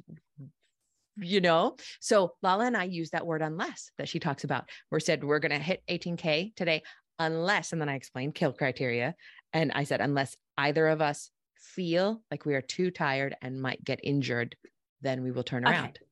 [1.18, 5.01] you know so lala and i use that word unless that she talks about we
[5.01, 6.83] said we're going to hit 18k today
[7.18, 9.14] unless and then i explained kill criteria
[9.53, 13.83] and i said unless either of us feel like we are too tired and might
[13.83, 14.57] get injured
[15.01, 16.06] then we will turn around okay.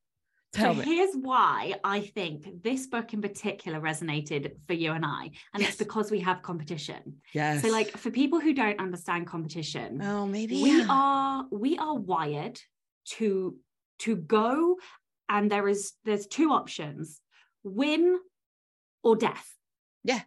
[0.55, 0.85] Tell so me.
[0.85, 5.71] here's why I think this book in particular resonated for you and I, and yes.
[5.71, 7.17] it's because we have competition.
[7.33, 7.63] Yes.
[7.63, 10.87] So, like for people who don't understand competition, oh, maybe we yeah.
[10.89, 12.61] are we are wired
[13.17, 13.57] to
[14.01, 14.77] to go
[15.29, 17.21] and there is there's two options
[17.63, 18.19] win
[19.03, 19.55] or death
[20.03, 20.21] yeah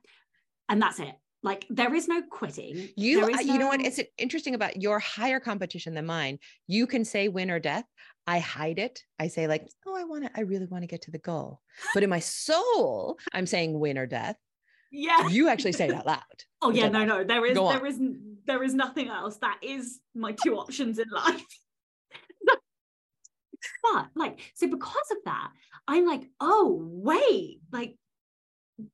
[0.69, 1.13] and that's it
[1.43, 3.27] like there is no quitting you no...
[3.27, 7.27] Uh, you know what it's interesting about your higher competition than mine you can say
[7.27, 7.85] win or death
[8.27, 9.03] i hide it.
[9.19, 11.61] I say like oh i want to i really want to get to the goal.
[11.93, 14.37] But in my soul i'm saying win or death.
[14.91, 15.27] Yeah.
[15.27, 16.43] You actually say it out loud.
[16.61, 19.37] Oh yeah no no there is there isn't there is nothing else.
[19.37, 21.45] That is my two options in life.
[23.83, 25.49] But like, so because of that,
[25.87, 27.95] I'm like, oh, wait, like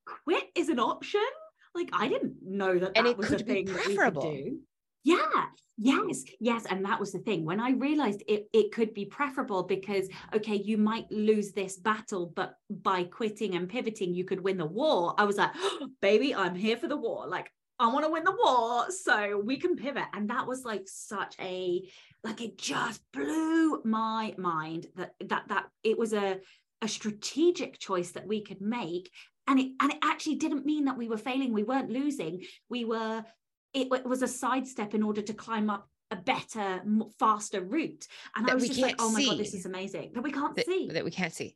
[0.05, 1.21] quit is an option.
[1.75, 4.21] Like I didn't know that and that it was could a thing be preferable.
[4.21, 4.59] that we could do.
[5.03, 5.45] Yeah,
[5.77, 6.65] yes, yes.
[6.69, 7.45] And that was the thing.
[7.45, 12.31] When I realized it, it could be preferable because, okay, you might lose this battle,
[12.35, 15.15] but by quitting and pivoting, you could win the war.
[15.17, 17.27] I was like, oh, baby, I'm here for the war.
[17.27, 18.91] Like, I want to win the war.
[18.91, 20.05] So we can pivot.
[20.13, 21.81] And that was like such a
[22.23, 26.39] like it just blew my mind that that that it was a
[26.81, 29.09] a strategic choice that we could make
[29.47, 32.85] and it and it actually didn't mean that we were failing we weren't losing we
[32.85, 33.23] were
[33.73, 36.81] it, it was a sidestep in order to climb up a better
[37.17, 39.29] faster route and that i was just like oh my see.
[39.29, 41.55] god this is amazing that we can't that, see that we can't see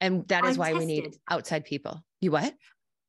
[0.00, 0.88] and that is I've why tested.
[0.88, 2.54] we need outside people you what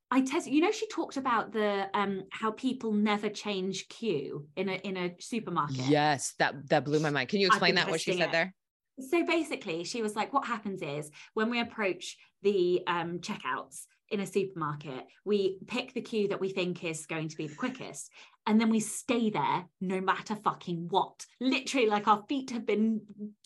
[0.10, 0.48] I test.
[0.48, 4.96] You know, she talked about the um how people never change queue in a in
[4.96, 5.86] a supermarket.
[5.88, 7.30] Yes, that that blew my mind.
[7.30, 8.32] Can you explain that what she said it.
[8.32, 8.54] there?
[9.00, 14.20] So basically, she was like, what happens is when we approach the um checkouts, in
[14.20, 18.12] a supermarket, we pick the queue that we think is going to be the quickest,
[18.46, 21.26] and then we stay there no matter fucking what.
[21.42, 23.02] Literally, like our feet have been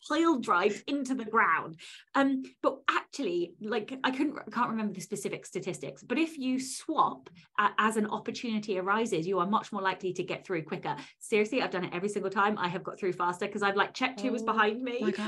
[0.08, 1.78] pile drive into the ground.
[2.14, 6.04] Um, but actually, like I couldn't, I can't remember the specific statistics.
[6.04, 10.24] But if you swap uh, as an opportunity arises, you are much more likely to
[10.24, 10.96] get through quicker.
[11.20, 12.58] Seriously, I've done it every single time.
[12.60, 15.14] I have got through faster because I've like checked who oh, was behind me.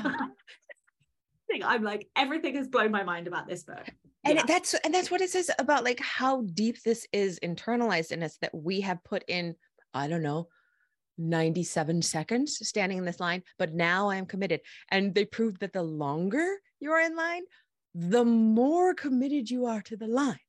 [1.62, 3.86] I'm like, everything has blown my mind about this book.
[4.26, 4.44] And yeah.
[4.48, 8.38] that's and that's what it says about like how deep this is internalized in us
[8.38, 9.56] that we have put in
[9.94, 10.48] i don't know
[11.18, 14.62] 97 seconds standing in this line but now i am committed.
[14.89, 17.44] And they proved that the longer you're in line
[17.94, 20.39] the more committed you are to the line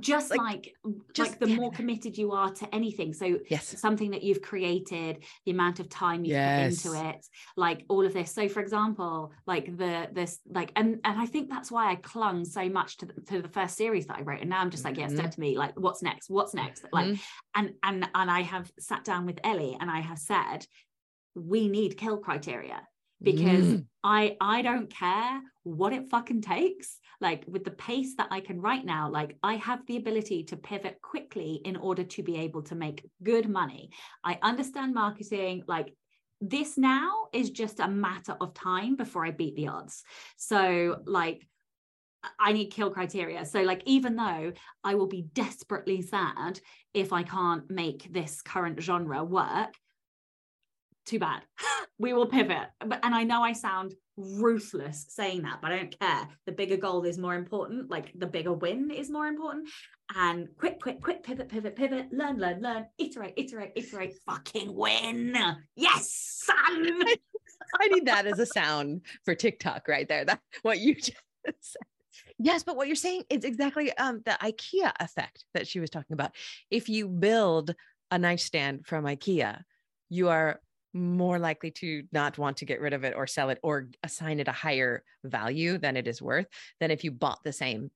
[0.00, 0.74] just like, like
[1.12, 3.12] just like the more committed you are to anything.
[3.12, 3.78] So yes.
[3.78, 6.82] something that you've created the amount of time you've yes.
[6.82, 7.26] put into it
[7.56, 8.32] like all of this.
[8.32, 12.44] So for example like the this like and and i think that's why i clung
[12.44, 14.40] so much to the, to the first series that i wrote.
[14.40, 15.16] And now i'm just like yeah mm-hmm.
[15.16, 15.56] said to me.
[15.56, 16.30] Like what's next?
[16.30, 16.84] What's next?
[16.92, 17.20] Like mm-hmm.
[17.54, 20.66] and and and i have sat down with ellie and i have said
[21.34, 22.80] we need kill criteria
[23.24, 23.86] because mm.
[24.02, 26.98] I I don't care what it fucking takes.
[27.20, 30.56] Like with the pace that I can right now, like I have the ability to
[30.56, 33.90] pivot quickly in order to be able to make good money.
[34.22, 35.94] I understand marketing, like
[36.40, 40.02] this now is just a matter of time before I beat the odds.
[40.36, 41.46] So like
[42.38, 43.44] I need kill criteria.
[43.44, 46.60] So, like, even though I will be desperately sad
[46.92, 49.74] if I can't make this current genre work,
[51.04, 51.42] too bad.
[51.98, 52.68] we will pivot.
[52.80, 56.28] But and I know I sound ruthless saying that, but I don't care.
[56.46, 57.90] The bigger goal is more important.
[57.90, 59.68] Like the bigger win is more important.
[60.14, 65.36] And quick, quick, quick, pivot, pivot, pivot, learn, learn, learn, iterate, iterate, iterate, fucking win.
[65.76, 67.02] Yes, son.
[67.80, 70.24] I need that as a sound for TikTok right there.
[70.24, 71.16] That what you just
[71.60, 71.82] said.
[72.38, 76.14] Yes, but what you're saying is exactly um, the IKEA effect that she was talking
[76.14, 76.32] about.
[76.70, 77.74] If you build
[78.10, 79.62] a nightstand from IKEA,
[80.10, 80.60] you are
[80.94, 84.40] more likely to not want to get rid of it or sell it or assign
[84.40, 86.46] it a higher value than it is worth
[86.80, 87.90] than if you bought the same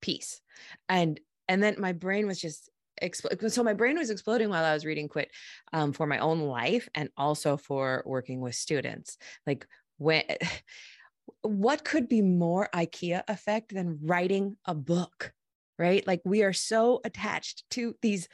[0.00, 0.40] piece.
[0.88, 2.70] And and then my brain was just
[3.02, 3.52] explode.
[3.52, 5.30] So my brain was exploding while I was reading Quit
[5.72, 9.16] um, for my own life and also for working with students.
[9.46, 10.24] Like when,
[11.42, 15.32] what could be more IKEA effect than writing a book,
[15.78, 16.06] right?
[16.06, 18.28] Like we are so attached to these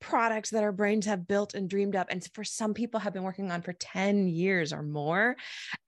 [0.00, 3.22] products that our brains have built and dreamed up and for some people have been
[3.22, 5.36] working on for 10 years or more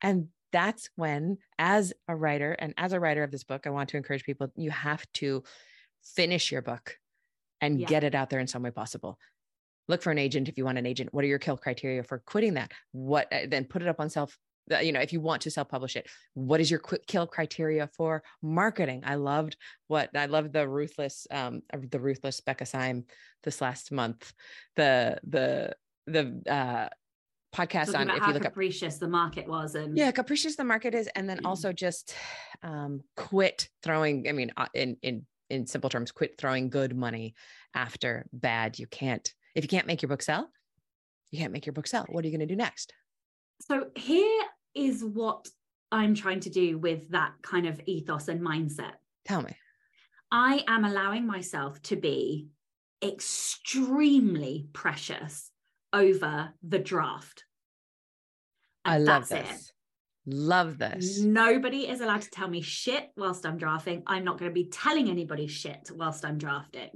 [0.01, 3.91] and that's when as a writer and as a writer of this book i want
[3.91, 5.43] to encourage people you have to
[6.03, 6.97] finish your book
[7.61, 7.87] and yeah.
[7.87, 9.19] get it out there in some way possible.
[9.89, 11.13] Look for an agent if you want an agent.
[11.13, 12.73] What are your kill criteria for quitting that?
[12.93, 14.37] What uh, then put it up on self
[14.83, 17.89] you know if you want to self publish it what is your quick kill criteria
[17.97, 19.57] for marketing i loved
[19.89, 23.05] what i loved the ruthless um the ruthless becca syme
[23.45, 24.33] this last month
[24.77, 25.75] the the
[26.07, 26.89] the uh
[27.55, 30.65] podcast Talking on if you look capricious up, the market was and yeah capricious the
[30.65, 31.47] market is and then mm.
[31.47, 32.15] also just
[32.63, 37.35] um quit throwing i mean uh, in in in simple terms, quit throwing good money
[37.75, 38.79] after bad.
[38.79, 40.51] You can't, if you can't make your book sell,
[41.31, 42.05] you can't make your book sell.
[42.09, 42.93] What are you going to do next?
[43.61, 44.45] So here
[44.77, 45.49] is what
[45.91, 48.93] I'm trying to do with that kind of ethos and mindset.
[49.25, 49.57] Tell me.
[50.31, 52.49] I am allowing myself to be
[53.03, 55.51] extremely precious
[55.93, 57.45] over the draft.
[58.85, 59.49] And I love this.
[59.49, 59.73] It.
[60.35, 61.21] Love this.
[61.21, 64.03] Nobody is allowed to tell me shit whilst I'm drafting.
[64.07, 66.91] I'm not going to be telling anybody shit whilst I'm drafting.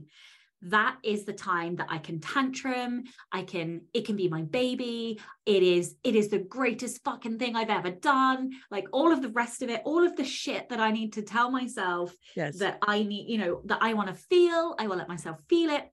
[0.63, 3.05] That is the time that I can tantrum.
[3.33, 5.21] I can, it can be my baby.
[5.47, 8.51] It is, it is the greatest fucking thing I've ever done.
[8.71, 11.23] Like all of the rest of it, all of the shit that I need to
[11.23, 12.59] tell myself yes.
[12.59, 14.75] that I need, you know, that I want to feel.
[14.79, 15.91] I will let myself feel it.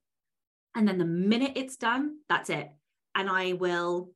[0.76, 2.70] And then the minute it's done, that's it.
[3.16, 4.12] And I will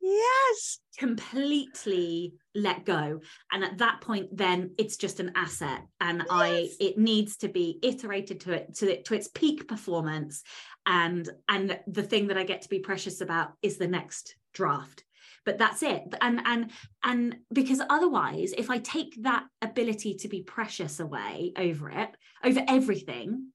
[0.00, 0.78] Yes.
[0.98, 3.20] Completely let go.
[3.52, 5.82] And at that point, then it's just an asset.
[6.00, 6.28] And yes.
[6.30, 10.42] I it needs to be iterated to it to, it, to its peak performance.
[10.86, 15.04] And and the thing that I get to be precious about is the next draft
[15.44, 16.70] but that's it and and
[17.04, 22.10] and because otherwise if i take that ability to be precious away over it
[22.42, 23.50] over everything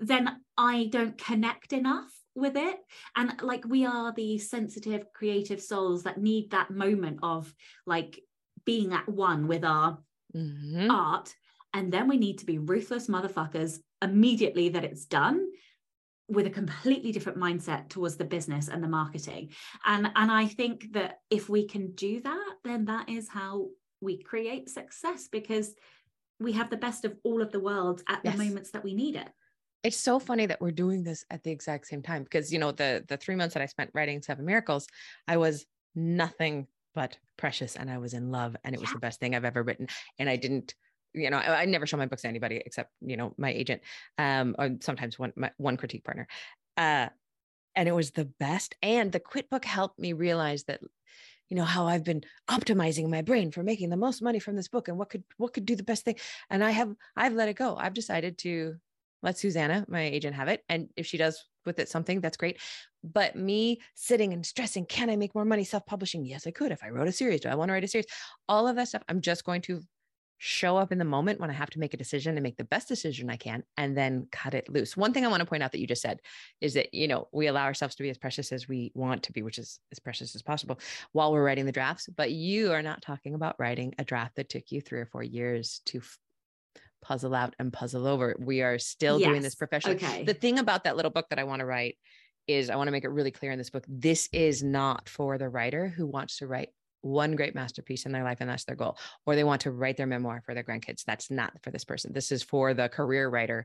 [0.00, 2.76] then i don't connect enough with it
[3.16, 7.52] and like we are the sensitive creative souls that need that moment of
[7.86, 8.20] like
[8.64, 9.98] being at one with our
[10.34, 10.90] mm-hmm.
[10.90, 11.34] art
[11.72, 15.46] and then we need to be ruthless motherfuckers immediately that it's done
[16.28, 19.50] with a completely different mindset towards the business and the marketing
[19.84, 23.66] and and i think that if we can do that then that is how
[24.00, 25.74] we create success because
[26.38, 28.36] we have the best of all of the world at yes.
[28.36, 29.28] the moments that we need it
[29.86, 32.72] it's so funny that we're doing this at the exact same time because you know
[32.72, 34.88] the the three months that I spent writing Seven Miracles,
[35.28, 38.94] I was nothing but precious and I was in love and it was yeah.
[38.94, 39.86] the best thing I've ever written.
[40.18, 40.74] And I didn't,
[41.14, 43.82] you know, I, I, never show my books to anybody except you know my agent,
[44.18, 46.26] um, or sometimes one my, one critique partner.
[46.76, 47.08] Uh,
[47.76, 48.74] and it was the best.
[48.82, 50.80] And the quit book helped me realize that
[51.48, 54.66] you know how i've been optimizing my brain for making the most money from this
[54.66, 56.16] book and what could what could do the best thing
[56.50, 58.74] and i have i've let it go i've decided to
[59.22, 60.62] let Susanna, my agent, have it.
[60.68, 62.60] And if she does with it something, that's great.
[63.02, 66.24] But me sitting and stressing, can I make more money self publishing?
[66.24, 66.72] Yes, I could.
[66.72, 68.06] If I wrote a series, do I want to write a series?
[68.48, 69.82] All of that stuff, I'm just going to
[70.38, 72.64] show up in the moment when I have to make a decision and make the
[72.64, 74.96] best decision I can and then cut it loose.
[74.96, 76.20] One thing I want to point out that you just said
[76.60, 79.32] is that, you know, we allow ourselves to be as precious as we want to
[79.32, 80.78] be, which is as precious as possible
[81.12, 82.08] while we're writing the drafts.
[82.14, 85.22] But you are not talking about writing a draft that took you three or four
[85.22, 86.02] years to
[87.06, 88.34] puzzle out and puzzle over.
[88.38, 89.28] We are still yes.
[89.28, 89.96] doing this professionally.
[89.96, 90.24] Okay.
[90.24, 91.96] The thing about that little book that I want to write
[92.48, 95.38] is I want to make it really clear in this book this is not for
[95.38, 96.70] the writer who wants to write
[97.02, 99.96] one great masterpiece in their life and that's their goal or they want to write
[99.96, 103.28] their memoir for their grandkids that's not for this person this is for the career
[103.28, 103.64] writer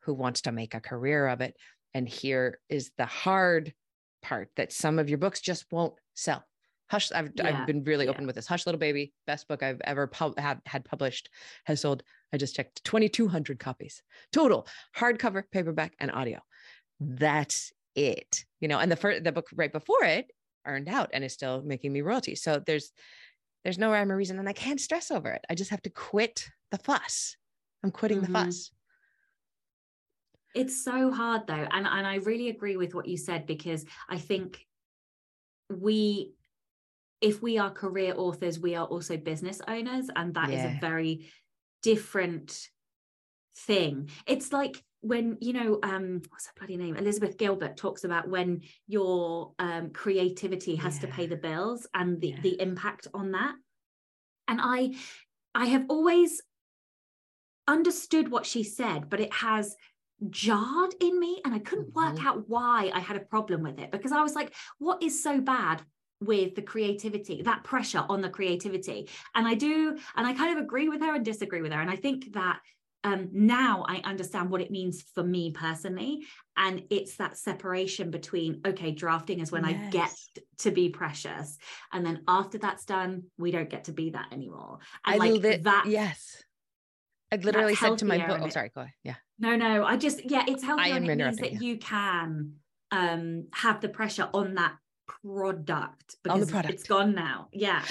[0.00, 1.54] who wants to make a career of it
[1.94, 3.72] and here is the hard
[4.22, 6.44] part that some of your books just won't sell
[6.90, 7.60] Hush, I've, yeah.
[7.60, 8.12] I've been really yeah.
[8.12, 8.46] open with this.
[8.46, 11.28] Hush Little Baby, best book I've ever pub- had, had published,
[11.64, 16.40] has sold, I just checked, 2,200 copies total, hardcover, paperback, and audio.
[17.00, 18.44] That's it.
[18.60, 20.30] You know, and the first, the book right before it
[20.66, 22.42] earned out and is still making me royalties.
[22.42, 22.92] So there's,
[23.64, 25.44] there's no rhyme or reason, and I can't stress over it.
[25.48, 27.36] I just have to quit the fuss.
[27.82, 28.32] I'm quitting mm-hmm.
[28.32, 28.70] the fuss.
[30.54, 31.66] It's so hard though.
[31.70, 34.66] And, and I really agree with what you said because I think
[35.70, 36.32] we
[37.20, 40.58] if we are career authors, we are also business owners, and that yeah.
[40.58, 41.28] is a very
[41.82, 42.68] different
[43.56, 44.10] thing.
[44.26, 48.60] It's like when you know um what's her bloody name elizabeth gilbert talks about when
[48.88, 51.00] your um creativity has yeah.
[51.02, 52.40] to pay the bills and the yeah.
[52.42, 53.54] the impact on that
[54.48, 54.92] and i
[55.54, 56.42] i have always
[57.68, 59.76] understood what she said but it has
[60.30, 62.14] jarred in me and i couldn't mm-hmm.
[62.16, 65.22] work out why i had a problem with it because i was like what is
[65.22, 65.80] so bad
[66.20, 70.62] with the creativity that pressure on the creativity and i do and i kind of
[70.62, 72.58] agree with her and disagree with her and i think that
[73.04, 76.26] um, now I understand what it means for me personally.
[76.56, 79.86] And it's that separation between, okay, drafting is when yes.
[79.86, 80.14] I get
[80.58, 81.58] to be precious.
[81.92, 84.78] And then after that's done, we don't get to be that anymore.
[85.06, 85.86] And I like li- that.
[85.86, 86.42] Yes.
[87.30, 88.92] I literally said to my book, oh, sorry, go ahead.
[89.04, 89.14] Yeah.
[89.38, 91.58] No, no, I just, yeah, it's healthier and it means that you.
[91.60, 92.54] you can
[92.90, 94.74] um, have the pressure on that
[95.22, 96.74] product because on the product.
[96.74, 97.48] it's gone now.
[97.52, 97.82] Yeah.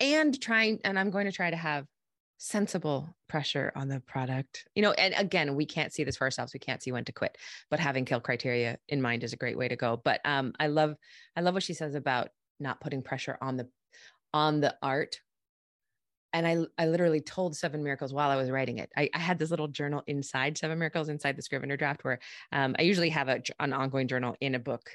[0.00, 1.86] And trying, and I'm going to try to have
[2.38, 4.66] sensible pressure on the product.
[4.74, 6.52] You know, and again, we can't see this for ourselves.
[6.52, 7.38] We can't see when to quit,
[7.70, 10.00] but having kill criteria in mind is a great way to go.
[10.04, 10.96] But um, I love,
[11.36, 13.68] I love what she says about not putting pressure on the,
[14.34, 15.20] on the art.
[16.32, 18.90] And I, I literally told Seven Miracles while I was writing it.
[18.96, 22.18] I, I had this little journal inside Seven Miracles inside the Scrivener draft where
[22.50, 24.90] um, I usually have a, an ongoing journal in a book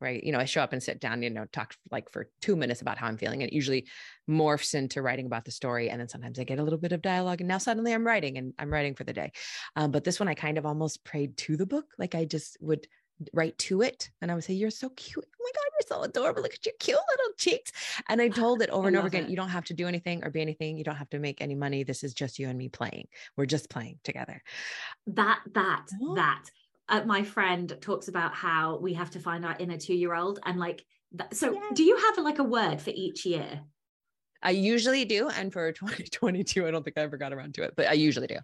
[0.00, 0.22] right?
[0.22, 2.80] You know, I show up and sit down, you know, talk like for two minutes
[2.80, 3.42] about how I'm feeling.
[3.42, 3.86] And it usually
[4.28, 5.90] morphs into writing about the story.
[5.90, 7.40] And then sometimes I get a little bit of dialogue.
[7.40, 9.32] And now suddenly I'm writing and I'm writing for the day.
[9.76, 11.86] Um, but this one I kind of almost prayed to the book.
[11.98, 12.86] Like I just would
[13.32, 14.10] write to it.
[14.20, 15.24] And I would say, You're so cute.
[15.24, 16.42] Oh my God, you're so adorable.
[16.42, 17.72] Look at your cute little cheeks.
[18.08, 19.30] And I told it over and over again, it.
[19.30, 20.78] you don't have to do anything or be anything.
[20.78, 21.84] You don't have to make any money.
[21.84, 23.08] This is just you and me playing.
[23.36, 24.42] We're just playing together.
[25.06, 26.14] That, that, oh.
[26.14, 26.44] that
[26.90, 30.40] uh, my friend talks about how we have to find our inner two year old
[30.44, 31.60] and like that, so yeah.
[31.74, 33.60] do you have like a word for each year
[34.42, 37.74] i usually do and for 2022 i don't think i ever got around to it
[37.76, 38.36] but i usually do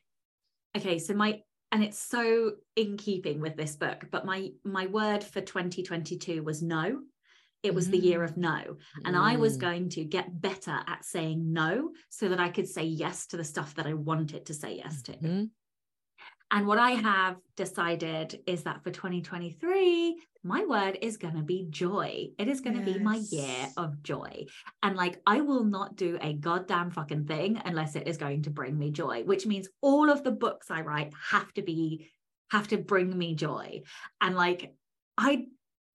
[0.76, 1.40] okay so my
[1.72, 6.62] and it's so in keeping with this book but my my word for 2022 was
[6.62, 7.01] no
[7.62, 7.92] it was mm.
[7.92, 8.38] the year of mm.
[8.38, 9.20] no and mm.
[9.20, 9.61] i was mm.
[9.61, 13.44] going to get better at saying no so that i could say yes to the
[13.44, 15.44] stuff that i wanted to say yes to mm-hmm.
[16.51, 21.66] And what I have decided is that for 2023, my word is going to be
[21.70, 22.28] joy.
[22.38, 22.99] It is going to yes.
[22.99, 24.47] be my year of joy.
[24.80, 28.51] And like, I will not do a goddamn fucking thing unless it is going to
[28.51, 32.11] bring me joy, which means all of the books I write have to be,
[32.53, 33.82] have to bring me joy.
[34.20, 34.72] And like,
[35.18, 35.47] I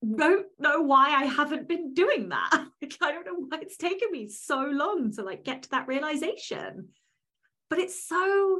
[0.04, 2.66] don't know why I haven't been doing that.
[2.82, 5.88] Like, I don't know why it's taken me so long to like get to that
[5.88, 6.90] realization.
[7.70, 8.60] But it's so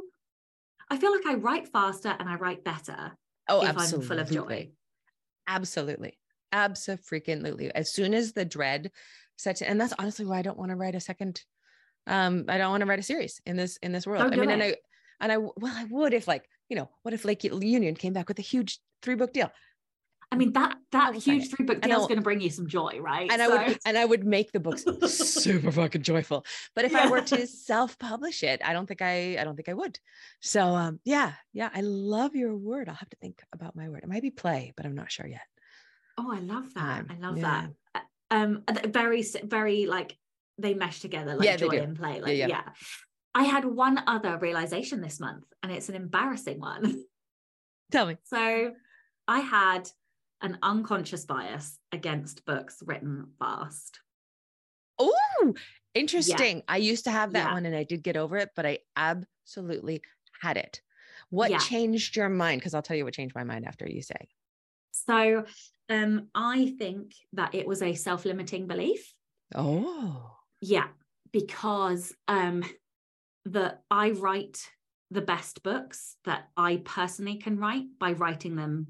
[0.90, 3.16] I feel like I write faster and I write better.
[3.48, 4.04] Oh, absolutely.
[4.04, 4.70] I'm full of joy.
[5.46, 6.18] Absolutely.
[6.52, 7.74] Absolutely.
[7.74, 8.90] As soon as the dread
[9.36, 11.42] sets in, and that's honestly why I don't want to write a second.
[12.06, 14.22] Um, I don't want to write a series in this in this world.
[14.22, 14.52] I mean, it.
[14.52, 14.76] and I
[15.20, 18.28] and I well, I would if like, you know, what if Lake Union came back
[18.28, 19.50] with a huge three book deal?
[20.32, 22.98] I mean that that huge three book deal is going to bring you some joy,
[23.00, 23.30] right?
[23.30, 23.54] And so.
[23.54, 24.82] I would and I would make the books
[25.14, 26.46] super fucking joyful.
[26.74, 27.04] But if yeah.
[27.04, 29.98] I were to self publish it, I don't think I I don't think I would.
[30.40, 32.88] So um yeah yeah I love your word.
[32.88, 34.04] I'll have to think about my word.
[34.04, 35.42] It might be play, but I'm not sure yet.
[36.16, 37.00] Oh, I love that.
[37.00, 37.66] Um, I love yeah.
[37.94, 38.04] that.
[38.30, 40.16] Uh, um very very like
[40.56, 42.22] they mesh together like yeah, joy and play.
[42.22, 42.62] Like yeah, yeah.
[43.34, 47.04] I had one other realization this month, and it's an embarrassing one.
[47.90, 48.16] Tell me.
[48.24, 48.72] So
[49.28, 49.88] I had
[50.42, 54.00] an unconscious bias against books written fast.
[54.98, 55.54] Oh,
[55.94, 56.58] interesting.
[56.58, 56.62] Yeah.
[56.68, 57.52] I used to have that yeah.
[57.54, 60.02] one and I did get over it, but I absolutely
[60.40, 60.80] had it.
[61.30, 61.58] What yeah.
[61.58, 62.60] changed your mind?
[62.60, 64.28] Because I'll tell you what changed my mind after you say.
[64.90, 65.44] So
[65.88, 69.14] um, I think that it was a self-limiting belief.
[69.54, 70.36] Oh.
[70.60, 70.88] Yeah,
[71.32, 72.64] because um
[73.46, 74.58] that I write
[75.10, 78.86] the best books that I personally can write by writing them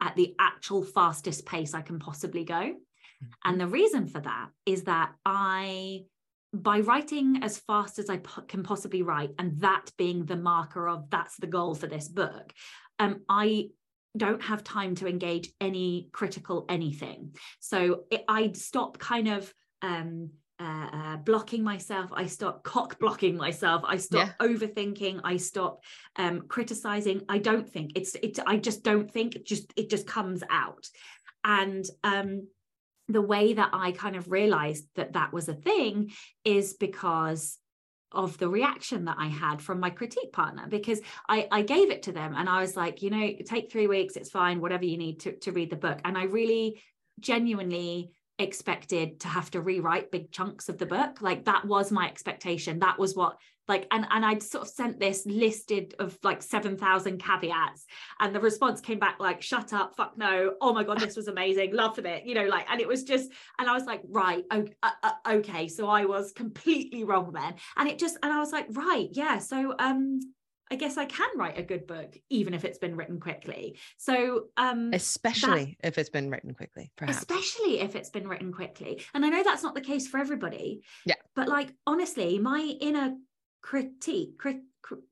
[0.00, 2.54] at the actual fastest pace I can possibly go.
[2.54, 3.26] Mm-hmm.
[3.44, 6.04] And the reason for that is that I,
[6.52, 10.88] by writing as fast as I po- can possibly write, and that being the marker
[10.88, 12.52] of that's the goal for this book,
[12.98, 13.70] um, I
[14.16, 17.34] don't have time to engage any critical anything.
[17.60, 20.30] So it, I'd stop kind of um,
[20.60, 24.46] uh, uh, blocking myself i stop cock blocking myself i stop yeah.
[24.46, 25.82] overthinking i stop
[26.16, 30.06] um, criticizing i don't think it's it i just don't think it just it just
[30.06, 30.88] comes out
[31.44, 32.46] and um,
[33.08, 36.12] the way that i kind of realized that that was a thing
[36.44, 37.58] is because
[38.14, 42.04] of the reaction that I had from my critique partner because I, I gave it
[42.04, 44.96] to them and I was like, you know, take three weeks, it's fine, whatever you
[44.96, 45.98] need to, to read the book.
[46.04, 46.80] And I really
[47.20, 51.20] genuinely expected to have to rewrite big chunks of the book.
[51.20, 52.80] Like that was my expectation.
[52.80, 57.18] That was what like and and I'd sort of sent this listed of like 7,000
[57.18, 57.86] caveats
[58.20, 60.54] and the response came back like shut up fuck no.
[60.60, 61.74] Oh my god this was amazing.
[61.74, 62.26] Loved it.
[62.26, 65.12] You know like and it was just and I was like right okay, uh, uh,
[65.28, 65.68] okay.
[65.68, 67.54] So I was completely wrong then.
[67.76, 70.20] And it just and I was like right yeah so um
[70.74, 73.78] I guess I can write a good book, even if it's been written quickly.
[73.96, 77.18] So, um, especially that, if it's been written quickly, perhaps.
[77.18, 79.00] Especially if it's been written quickly.
[79.14, 80.82] And I know that's not the case for everybody.
[81.06, 81.14] Yeah.
[81.36, 83.14] But like, honestly, my inner
[83.62, 84.62] critique, crit,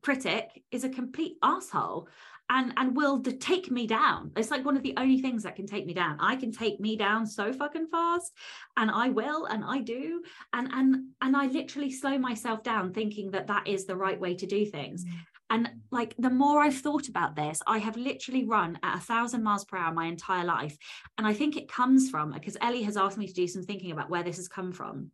[0.02, 2.08] critic is a complete asshole
[2.50, 5.66] and and will take me down it's like one of the only things that can
[5.66, 8.32] take me down i can take me down so fucking fast
[8.76, 13.30] and i will and i do and and and i literally slow myself down thinking
[13.30, 15.12] that that is the right way to do things mm.
[15.52, 19.42] And like the more I've thought about this, I have literally run at a thousand
[19.42, 20.76] miles per hour my entire life.
[21.18, 23.92] And I think it comes from because Ellie has asked me to do some thinking
[23.92, 25.10] about where this has come from.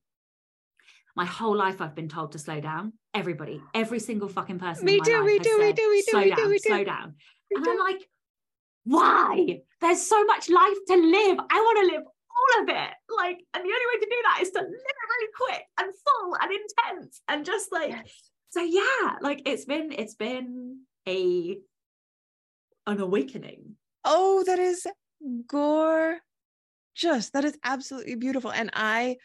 [1.17, 2.93] My whole life, I've been told to slow down.
[3.13, 4.85] Everybody, every single fucking person.
[4.85, 7.15] Me too, we do, we do, we do, slow we down, do, slow down.
[7.51, 8.09] And I'm like,
[8.85, 9.63] why?
[9.81, 11.39] There's so much life to live.
[11.51, 12.95] I want to live all of it.
[13.17, 15.93] Like, and the only way to do that is to live it really quick and
[16.07, 21.59] full and intense and just like yes so yeah like it's been it's been a
[22.89, 23.77] an awakening.
[24.05, 24.87] Oh that is
[25.47, 26.21] gorgeous.
[27.33, 28.51] That is absolutely beautiful.
[28.51, 29.17] And i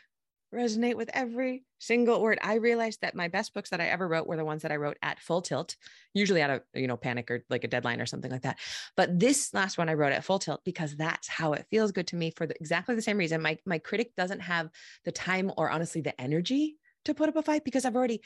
[0.53, 2.37] resonate with every single word.
[2.43, 4.75] I realized that my best books that i ever wrote were the ones that i
[4.75, 5.75] wrote at full tilt
[6.13, 8.59] usually out of you know panic or like a deadline or something like that.
[8.95, 12.07] But this last one i wrote at full tilt because that's how it feels good
[12.07, 13.41] to me for the, exactly the same reason.
[13.41, 14.69] My my critic doesn't have
[15.05, 18.21] the time or honestly the energy to put up a fight because i've already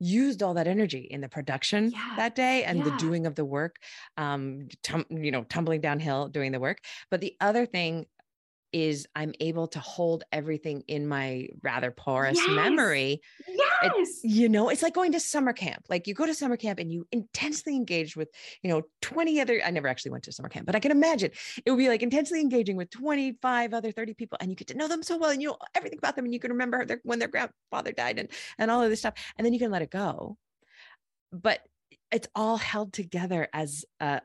[0.00, 2.14] used all that energy in the production yeah.
[2.16, 2.84] that day and yeah.
[2.84, 3.76] the doing of the work
[4.16, 6.78] um tum- you know tumbling downhill doing the work
[7.10, 8.06] but the other thing
[8.72, 12.50] is I'm able to hold everything in my rather porous yes.
[12.50, 13.22] memory.
[13.48, 14.20] Yes.
[14.22, 15.86] You know, it's like going to summer camp.
[15.88, 18.28] Like you go to summer camp and you intensely engage with,
[18.62, 21.30] you know, 20 other, I never actually went to summer camp, but I can imagine
[21.64, 24.76] it would be like intensely engaging with 25 other 30 people and you get to
[24.76, 27.00] know them so well and you know everything about them and you can remember their,
[27.04, 29.14] when their grandfather died and, and all of this stuff.
[29.36, 30.36] And then you can let it go.
[31.32, 31.60] But
[32.10, 34.20] it's all held together as uh,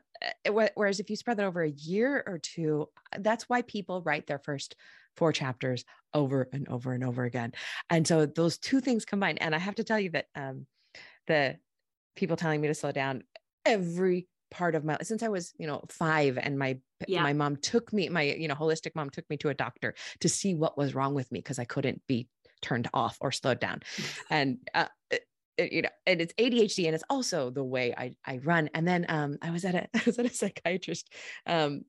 [0.50, 4.26] whereas if you spread that over a year or two uh, that's why people write
[4.26, 4.76] their first
[5.16, 7.52] four chapters over and over and over again.
[7.90, 10.66] And so those two things combined and i have to tell you that um,
[11.26, 11.56] the
[12.16, 13.22] people telling me to slow down
[13.64, 16.78] every part of my since i was you know five and my
[17.08, 17.22] yeah.
[17.22, 20.28] my mom took me my you know holistic mom took me to a doctor to
[20.28, 22.28] see what was wrong with me because i couldn't be
[22.64, 23.82] turned off or slowed down.
[24.30, 24.86] And uh,
[25.58, 28.70] you know, and it's ADHD and it's also the way I, I run.
[28.74, 31.12] And then um, I was at a, I was at a psychiatrist
[31.46, 31.82] um,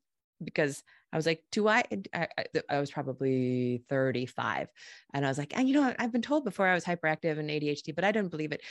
[0.43, 2.27] because I was like, do I, I,
[2.69, 4.67] I was probably 35
[5.13, 7.49] and I was like, and you know, I've been told before I was hyperactive and
[7.49, 8.61] ADHD, but I don't believe it.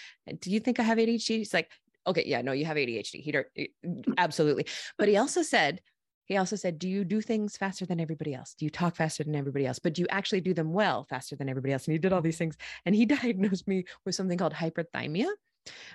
[0.41, 1.39] Do you think I have ADHD?
[1.39, 1.71] He's like,
[2.07, 3.23] okay, yeah, no, you have ADHD.
[3.23, 3.69] He
[4.19, 4.67] absolutely.
[4.99, 5.81] But he also said,
[6.27, 8.55] he also said, Do you do things faster than everybody else?
[8.55, 9.79] Do you talk faster than everybody else?
[9.79, 11.87] But do you actually do them well faster than everybody else?
[11.87, 12.57] And he did all these things.
[12.87, 15.29] And he diagnosed me with something called hyperthymia,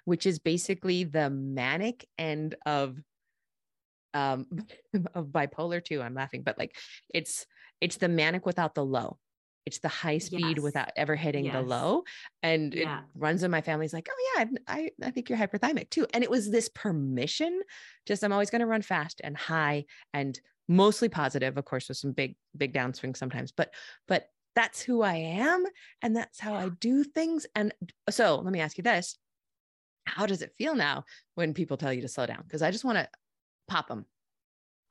[0.05, 2.97] which is basically the manic end of
[4.15, 4.47] um
[5.13, 6.75] of bipolar too i'm laughing but like
[7.13, 7.45] it's
[7.79, 9.19] it's the manic without the low
[9.69, 10.63] it's the high speed yes.
[10.63, 11.53] without ever hitting yes.
[11.53, 12.03] the low
[12.41, 12.97] and yeah.
[12.97, 16.23] it runs in my family's like oh yeah I, I think you're hyperthymic too and
[16.23, 17.61] it was this permission
[18.07, 21.97] just i'm always going to run fast and high and mostly positive of course with
[21.97, 23.71] some big big downswing sometimes but
[24.07, 25.63] but that's who i am
[26.01, 27.71] and that's how i do things and
[28.09, 29.19] so let me ask you this
[30.05, 31.03] how does it feel now
[31.35, 33.07] when people tell you to slow down because i just want to
[33.67, 34.03] pop them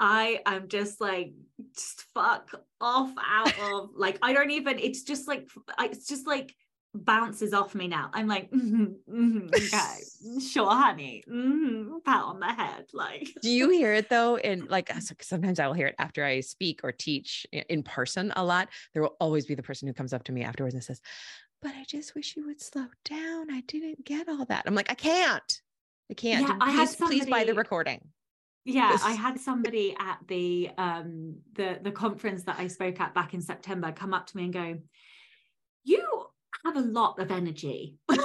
[0.00, 1.32] I am just like
[1.74, 5.48] just fuck off out of like I don't even it's just like
[5.80, 6.54] it's just like
[6.94, 8.10] bounces off me now.
[8.12, 12.86] I'm like, mm-hmm, mm-hmm, okay, sure, honey, mm-hmm, pat on the head.
[12.92, 14.36] Like, do you hear it though?
[14.48, 14.90] And like,
[15.20, 18.68] sometimes I will hear it after I speak or teach in person a lot.
[18.94, 21.00] There will always be the person who comes up to me afterwards and says,
[21.60, 23.50] "But I just wish you would slow down.
[23.50, 25.60] I didn't get all that." I'm like, I can't.
[26.10, 26.48] I can't.
[26.48, 28.00] Yeah, please, I had somebody, please buy the recording
[28.68, 33.34] yeah i had somebody at the um the the conference that i spoke at back
[33.34, 34.78] in september come up to me and go
[35.84, 36.26] you
[36.64, 37.96] have a lot of energy.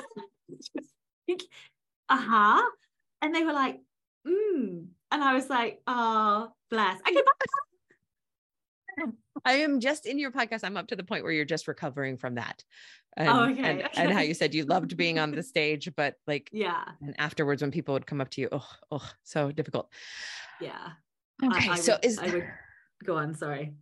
[2.10, 2.62] Uh-huh.
[3.22, 3.80] And they were like
[4.28, 4.86] mm.
[5.10, 7.00] And i was like oh bless.
[7.00, 7.22] Okay
[9.46, 10.62] I am just in your podcast.
[10.64, 12.64] I'm up to the point where you're just recovering from that.
[13.16, 13.64] And, oh, okay.
[13.64, 16.84] and, and, how you said you loved being on the stage, but like, yeah.
[17.02, 19.90] And afterwards, when people would come up to you, oh, oh, so difficult.
[20.62, 20.90] Yeah.
[21.44, 21.70] Okay.
[21.70, 22.48] I, I so would, is I would
[23.04, 23.34] go on.
[23.36, 23.74] Sorry.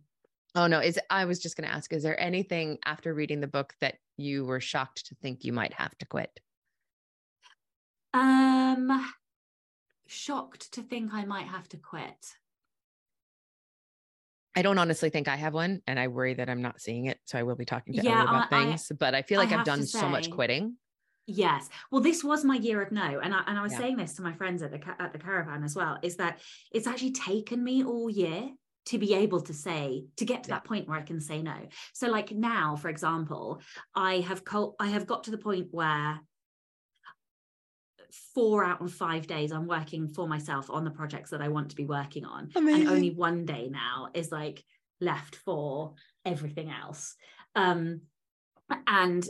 [0.54, 3.46] Oh no, is I was just going to ask, is there anything after reading the
[3.46, 6.40] book that you were shocked to think you might have to quit?
[8.12, 9.10] Um,
[10.06, 12.34] shocked to think I might have to quit.
[14.54, 17.18] I don't honestly think I have one, and I worry that I'm not seeing it.
[17.24, 18.92] So I will be talking to Yeah, Ellie about I- I- things.
[18.98, 20.76] but I feel like I I've have to done so much quitting.
[21.26, 21.68] Yes.
[21.90, 23.78] Well, this was my year of no, and I and I was Yeah.
[23.78, 25.98] saying this to my friends at the at the caravan as well.
[26.02, 26.40] Is that
[26.72, 28.50] it's actually taken me all year
[28.86, 30.56] to be able to say to get to Yeah.
[30.56, 31.68] that point where I can say no.
[31.94, 33.60] So, like now, for example,
[33.94, 36.20] I have co- I have got to the point where
[38.34, 41.70] four out of five days I'm working for myself on the projects that I want
[41.70, 44.62] to be working on, and only one day now is like
[45.00, 45.94] left for
[46.24, 47.14] everything else.
[47.54, 48.02] Um,
[48.86, 49.26] and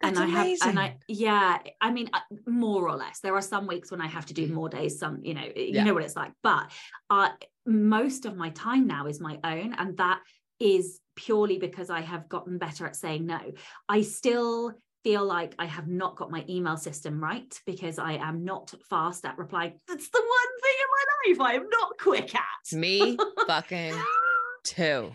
[0.00, 3.18] and That's I have, and I, yeah, I mean, uh, more or less.
[3.18, 4.98] There are some weeks when I have to do more days.
[4.98, 5.70] Some, you know, you.
[5.72, 5.82] Yeah.
[5.82, 6.30] know what it's like.
[6.40, 6.70] But
[7.10, 7.30] uh,
[7.66, 10.20] most of my time now is my own, and that
[10.60, 13.40] is purely because I have gotten better at saying no.
[13.88, 14.74] I still
[15.04, 19.24] feel like I have not got my email system right because I am not fast
[19.24, 19.80] at replying.
[19.86, 22.76] That's the one thing in my life I am not quick at.
[22.76, 23.94] Me fucking
[24.64, 25.12] too.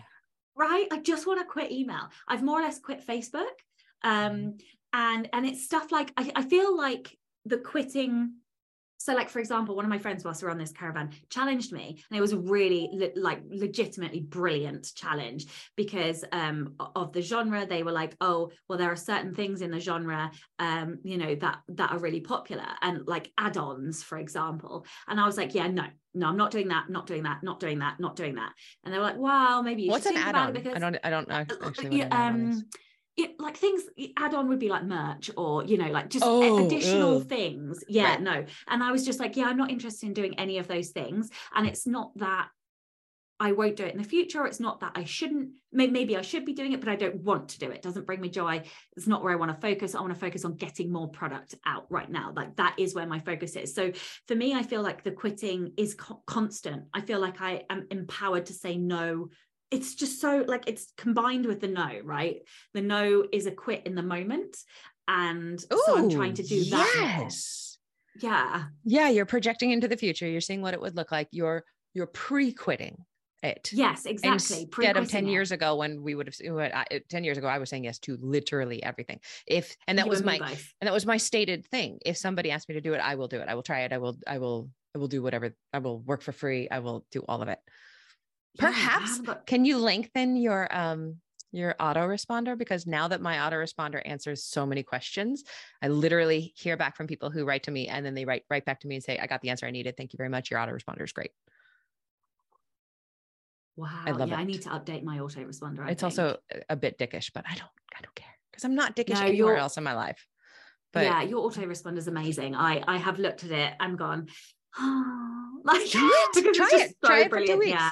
[0.56, 3.54] right i just want to quit email i've more or less quit facebook
[4.02, 4.56] um
[4.92, 8.34] and and it's stuff like i, I feel like the quitting
[8.98, 11.72] so like for example one of my friends whilst we we're on this caravan challenged
[11.72, 17.22] me and it was a really le- like legitimately brilliant challenge because um of the
[17.22, 21.16] genre they were like oh well there are certain things in the genre um you
[21.18, 25.54] know that that are really popular and like add-ons for example and i was like
[25.54, 25.84] yeah no
[26.14, 28.52] no i'm not doing that not doing that not doing that not doing that
[28.84, 30.48] and they were like wow maybe you What's should an think add-on?
[30.50, 30.96] it because I don't.
[31.04, 31.90] I don't know actually.
[31.90, 32.56] What yeah, an add-on is.
[32.56, 32.64] um,
[33.16, 33.82] it, like things
[34.16, 37.28] add on would be like merch or you know like just Oh, additional ugh.
[37.28, 37.84] things.
[37.88, 38.22] Yeah Right.
[38.22, 38.44] no.
[38.68, 41.30] And i was just like yeah i'm not interested in doing any of those things.
[41.54, 42.48] And it's not that
[43.40, 44.44] i won't do it in the future.
[44.46, 47.50] It's not that i shouldn't maybe i should be doing it but i don't want
[47.50, 47.76] to do it.
[47.76, 48.62] it doesn't bring me joy.
[48.96, 49.94] It's not where i want to focus.
[49.94, 52.32] I want to focus on getting more product out right now.
[52.34, 53.74] Like that is where my focus is.
[53.74, 53.92] So
[54.26, 56.84] for me i feel like the quitting is co- constant.
[56.92, 59.28] I feel like i am empowered to say no
[59.74, 62.36] it's just so like it's combined with the no right
[62.74, 64.56] the no is a quit in the moment
[65.08, 67.24] and so i'm trying to do Ooh, that more.
[67.24, 67.78] Yes.
[68.20, 70.26] yeah Yeah, you're projecting into the future.
[70.28, 71.28] You're seeing what it would look like.
[71.32, 71.64] You're
[71.96, 72.96] you're pre-quitting
[73.42, 73.70] it.
[73.72, 75.30] yes exactly Instead of Pre-quitting 10 it.
[75.32, 77.84] years ago when we would have what I- uh, 10 years ago I was saying
[77.84, 79.18] yes to literally everything.
[79.46, 80.64] If and that You was my both.
[80.80, 81.98] and that was my stated thing.
[82.06, 83.48] If somebody asked me to do it, I will do it.
[83.48, 83.92] I will try it.
[83.92, 85.54] I will I will I will do whatever.
[85.72, 86.68] I will work for free.
[86.70, 87.58] I will do all of it.
[88.56, 91.16] Yeah, I Perhaps haven't got- can you lengthen your um
[91.52, 95.44] your autoresponder because now that my autoresponder answers so many questions,
[95.80, 98.64] I literally hear back from people who write to me and then they write right
[98.64, 99.96] back to me and say, I got the answer I needed.
[99.96, 100.50] Thank you very much.
[100.50, 101.30] Your autoresponder is great.
[103.76, 106.18] wow love yeah i need to update my autoresponder I it's think.
[106.18, 106.36] also
[106.68, 109.56] a- bit dickish, but I don't I don't care because I'm not dickish No, anywhere
[109.56, 110.26] else in my life.
[110.92, 114.28] But yeah your autoresponder is amazing i i have looked at it and gone
[114.78, 116.54] oh, like Try it.
[116.60, 116.96] Try it.
[117.04, 117.70] Try it for two weeks.
[117.72, 117.90] yeah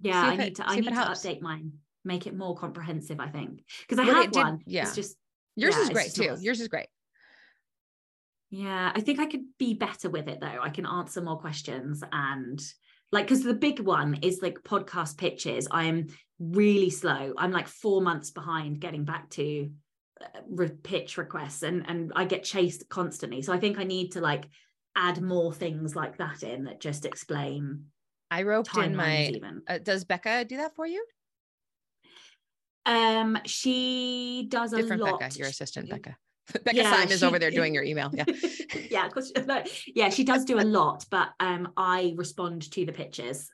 [0.00, 1.24] yeah i need to i need to helps.
[1.24, 1.72] update mine
[2.04, 4.82] make it more comprehensive i think because i Well, it did- one yeah.
[4.82, 5.16] it's just
[5.56, 6.28] yours yeah, is great too.
[6.28, 6.86] not- Yours is great.
[8.50, 10.58] Yeah, I think I could be better with it though.
[10.60, 12.60] I can answer more questions and
[13.12, 15.68] like because the big one is like podcast pitches.
[15.70, 16.08] I'm
[16.40, 17.32] really slow.
[17.36, 19.70] I'm like four months behind getting back to
[20.20, 23.42] uh, re- pitch requests and and I get chased constantly.
[23.42, 24.46] So I think I need to like
[24.96, 27.84] add more things like that in that just explain
[28.30, 29.32] I roped in my.
[29.66, 31.04] Uh, does Becca do that for you?
[32.86, 35.20] Um, she does a Different lot.
[35.20, 36.16] Becca, your assistant she- Becca.
[36.64, 38.10] Becca Yeah, Syme is over there doing your email.
[38.12, 38.24] Yeah.
[38.90, 39.32] yeah, of course.
[39.46, 39.62] No,
[39.94, 43.50] yeah, she does do a lot, but um, I respond to the pitches.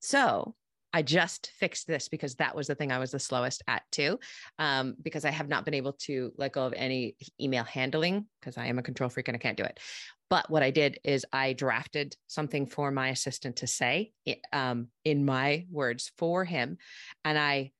[0.00, 0.54] So
[0.92, 4.18] I just fixed this because that was the thing I was the slowest at too.
[4.58, 8.58] Um, because I have not been able to let go of any email handling because
[8.58, 9.80] I am a control freak and I can't do it.
[10.28, 14.12] But what I did is I drafted something for my assistant to say
[14.52, 16.78] um, in my words for him.
[17.24, 17.72] And I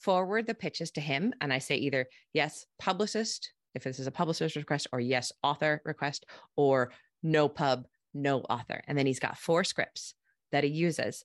[0.00, 4.12] forward the pitches to him and I say either yes, publicist, if this is a
[4.12, 6.24] publicist request, or yes, author request,
[6.56, 6.92] or
[7.22, 8.82] no pub, no author.
[8.86, 10.14] And then he's got four scripts
[10.50, 11.24] that he uses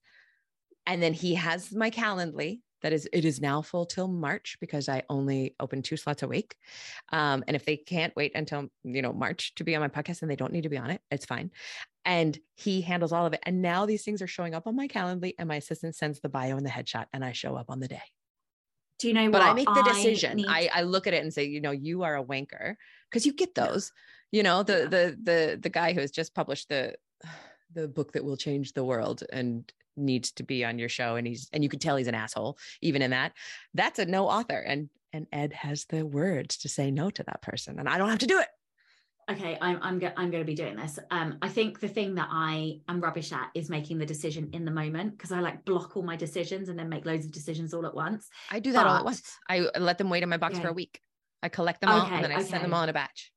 [0.86, 4.90] and then he has my calendly that is it is now full till march because
[4.90, 6.56] i only open two slots a week.
[7.14, 10.20] Um, and if they can't wait until you know march to be on my podcast
[10.20, 11.52] then they don't need to be on it it's fine.
[12.06, 13.40] And he handles all of it.
[13.44, 16.28] And now these things are showing up on my calendly and my assistant sends the
[16.28, 18.02] bio and the headshot and i show up on the day.
[19.00, 19.50] Do you know but what?
[19.50, 20.38] i make the decision.
[20.38, 22.76] need- I, I look at it and say you know you are a wanker.
[23.10, 23.92] Because you get those
[24.32, 24.86] you know the Yeah.
[24.88, 26.96] the the the guy who has just published the
[27.74, 31.28] the book that will change the world and needs to be on your show and
[31.28, 33.32] he's and you can tell he's an asshole even in that
[33.76, 37.42] that's a no author and and ed has the words to say no to that
[37.44, 38.48] person and i don't have to do it
[39.30, 41.00] okay, I'm I'm go- I'm going to be doing this.
[41.12, 44.66] Um, I think the thing that I am rubbish at is making the decision in
[44.66, 47.74] the moment because I like block all my decisions and then make loads of decisions
[47.74, 48.28] all at once.
[48.52, 49.22] I do that all at once.
[49.50, 51.00] I let them wait in my box for a week.
[51.42, 53.32] I collect them all Okay, and then I send them all in a batch.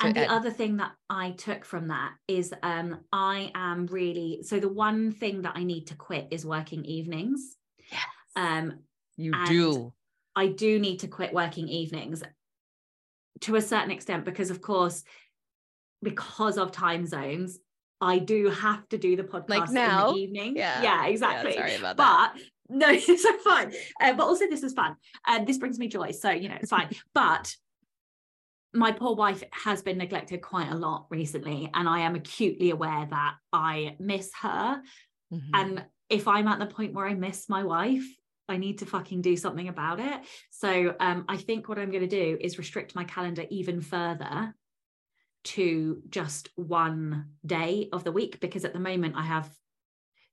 [0.00, 4.58] And the other thing that I took from that is um, I am really so
[4.58, 7.56] the one thing that I need to quit is working evenings.
[7.90, 8.02] Yes.
[8.36, 8.80] Um,
[9.16, 9.92] You do.
[10.36, 12.22] I do need to quit working evenings
[13.42, 15.04] to a certain extent because, of course,
[16.02, 17.58] because of time zones,
[18.00, 20.08] I do have to do the podcast now?
[20.08, 20.56] in the evening.
[20.56, 20.82] Yeah.
[20.82, 21.54] yeah, exactly.
[21.54, 22.32] sorry about that.
[22.34, 23.72] but no, it's so fun.
[24.00, 24.96] Uh, but also, this is fun.
[25.26, 26.10] And this brings me joy.
[26.10, 26.90] So, you know, it's fine.
[27.14, 27.54] but
[28.74, 31.70] my poor wife has been neglected quite a lot recently.
[31.72, 34.82] And I am acutely aware that I miss her.
[35.32, 35.50] Mhm.
[35.54, 38.04] And if I'm at the point where I miss my wife,
[38.48, 40.20] I need to fucking do something about it.
[40.50, 44.54] So um, I think what I'm going to do is restrict my calendar even further
[45.44, 49.50] to just one day of the week because at the moment I have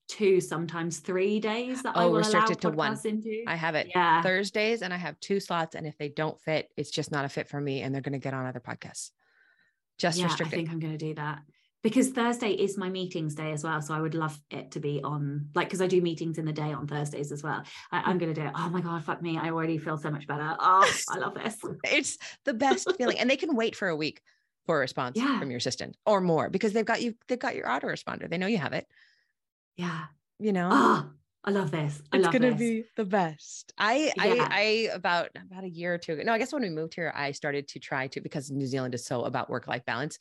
[0.07, 2.99] two, sometimes three days that I Oh, will restrict allow to one.
[3.05, 3.43] into.
[3.47, 5.75] I have it yeah, Thursdays and I have two slots.
[5.75, 8.13] And if they don't fit, it's just not a fit for me and they're going
[8.13, 9.11] to get on other podcasts.
[9.97, 11.39] Just yeah, I think I'm going to do that
[11.83, 13.81] because Thursday is my meetings day as well.
[13.81, 16.53] So I would love it to be on, like, because I do meetings in the
[16.53, 17.63] day on Thursdays as well.
[17.91, 18.53] I, I'm going to do it.
[18.55, 19.37] Oh my god, fuck me!
[19.37, 20.55] I already feel so much better.
[20.59, 21.57] Oh, I love this.
[21.85, 23.19] it's the best feeling.
[23.19, 24.21] And they can wait for a week
[24.65, 25.39] for a response Yeah.
[25.39, 28.29] from your assistant or more because they've got you, they've got your autoresponder.
[28.29, 28.87] They know you have it,
[29.77, 30.05] Yeah.
[30.39, 30.69] you know.
[30.71, 31.09] Oh,
[31.43, 32.01] I love this.
[32.11, 32.59] I it's love gonna this.
[32.59, 33.73] be the best.
[33.77, 34.23] I, Yeah.
[34.23, 34.61] I, I
[34.93, 36.23] about about a year or two ago.
[36.23, 38.93] No, I guess when we moved here, I started to try to because New Zealand
[38.93, 40.17] is so about work life balance.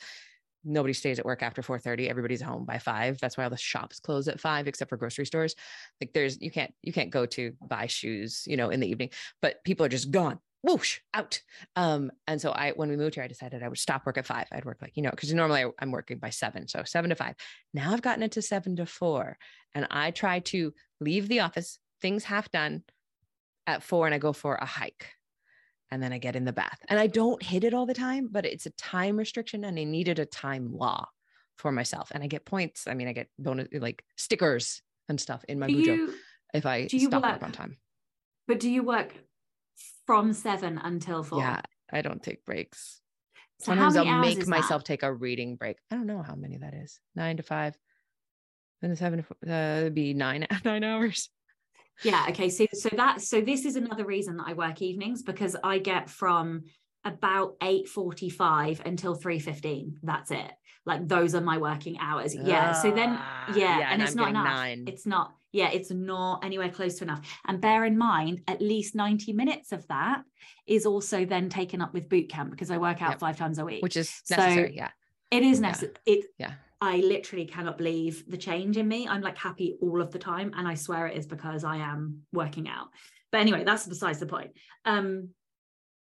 [0.63, 2.09] Nobody stays at work after four thirty.
[2.09, 3.19] Everybody's home by five.
[3.19, 5.55] That's why all the shops close at five, except for grocery stores.
[6.01, 9.11] Like there's you can't you can't go to buy shoes, you know, in the evening.
[9.41, 10.39] But people are just gone.
[10.63, 11.41] Whoosh out.
[11.77, 14.27] Um, and so I when we moved here, I decided I would stop work at
[14.27, 14.47] five.
[14.53, 17.17] I'd work like you know because normally I- I'm working by seven, so seven to
[17.17, 17.35] five.
[17.73, 19.39] Now I've gotten it to seven to four,
[19.75, 22.83] and I try to leave the office, things half done
[23.67, 25.07] at four, and I go for a hike.
[25.93, 26.79] And then I get in the bath.
[26.89, 29.83] And I don't hit it all the time, but it's a time restriction and I
[29.83, 31.09] needed a time law
[31.59, 32.13] for myself.
[32.15, 32.87] And I get points.
[32.87, 36.15] I mean, I get bonus like stickers and stuff in my Do bujo you,
[36.55, 37.77] if I do you stop work work- on time.
[38.47, 39.13] but do you work
[40.07, 41.41] from seven until four?
[41.41, 41.61] Yeah,
[41.93, 43.01] I don't take breaks.
[43.61, 44.49] So Sometimes I'll make is that?
[44.49, 45.77] myself take a reading break.
[45.91, 46.99] I don't know how many that is.
[47.15, 47.77] Nine to five.
[48.81, 51.29] Then seven to four, uh, it'd be nine nine hours.
[52.03, 52.27] Yeah.
[52.31, 52.49] Okay.
[52.49, 56.09] So so that so this is another reason that I work evenings because I get
[56.09, 56.63] from
[57.05, 59.99] about eight forty five until three fifteen.
[60.03, 60.51] That's it.
[60.87, 62.35] Like those are my working hours.
[62.35, 62.73] Yeah.
[62.73, 64.45] So then Ah, yeah, and, and it's I'm not enough.
[64.45, 64.85] nine.
[64.87, 65.35] It's not.
[65.53, 67.21] Yeah, it's not anywhere close to enough.
[67.47, 70.23] And bear in mind, at least ninety minutes of that
[70.67, 73.21] is also then taken up with boot camp because I work out Yep.
[73.21, 73.83] five times a week.
[73.83, 74.77] which is So- necessary.
[74.77, 74.91] yeah.
[75.31, 75.67] It is Yeah.
[75.69, 75.95] necessary.
[76.07, 76.55] It Yeah.
[76.81, 79.07] I literally cannot believe the change in me.
[79.07, 80.53] I'm like happy all of the time.
[80.57, 82.89] And I swear it is because I am working out.
[83.31, 84.53] But anyway, that's besides the point.
[84.85, 85.31] Um,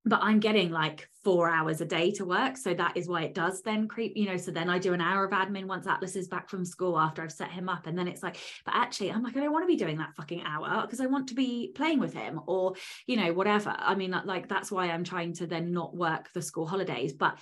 [0.09, 2.57] but I'm getting like four hours a day to work.
[2.57, 4.37] So that is why it does then creep, you know.
[4.37, 7.23] So then I do an hour of admin once Atlas is back from school after
[7.23, 7.87] I've set him up.
[7.87, 10.15] And then it's like, but actually, I'm like, I don't want to be doing that
[10.17, 12.75] fucking hour because I want to be playing with him or,
[13.07, 13.75] you know, whatever.
[13.77, 17.13] I mean, like, that's why I'm trying to then not work the school holidays.
[17.13, 17.39] But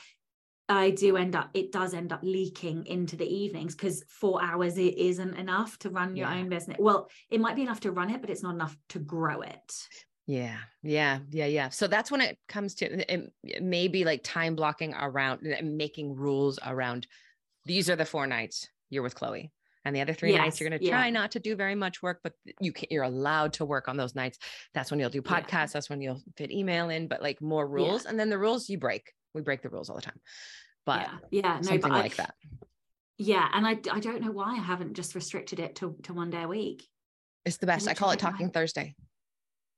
[0.68, 4.78] I do end up, it does end up leaking into the evenings because four hours
[4.78, 6.38] it isn't enough to run your Yeah.
[6.38, 6.78] own business.
[6.80, 9.88] Well, it might be enough to run it, but it's not enough to grow it.
[10.26, 11.68] Yeah, yeah, yeah, yeah.
[11.68, 15.62] So that's when it comes to it, it may be like time blocking around uh,
[15.62, 17.06] making rules around
[17.64, 19.52] these are the four nights you're with Chloe.
[19.84, 21.12] And the other three nights you're going to try yeah.
[21.12, 24.16] not to do very much work, but you can, you're allowed to work on those
[24.16, 24.36] nights.
[24.74, 25.40] That's when you'll do Yeah.
[25.40, 25.72] podcasts.
[25.72, 28.04] That's when you'll fit email in, but like more rules.
[28.04, 29.12] And then the rules you break.
[29.32, 30.20] We break the rules all the time.
[30.86, 32.34] But yeah, yeah, no, something but I- like that.
[33.18, 36.30] Yeah, and I I don't know why I haven't just restricted it to to one
[36.30, 36.86] day a week.
[37.44, 37.88] It's the best.
[37.88, 38.94] I call it talking Thursday.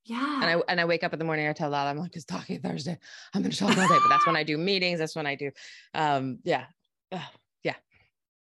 [0.08, 1.46] Yeah, and I and I wake up in the morning.
[1.46, 2.98] I tell Lala, I'm like, it's talking Thursday.
[3.34, 4.98] I'm going to talk all day, but that's when I do meetings.
[4.98, 5.50] That's when I do,
[5.92, 6.64] um, yeah,
[7.12, 7.20] Ugh,
[7.62, 7.74] yeah.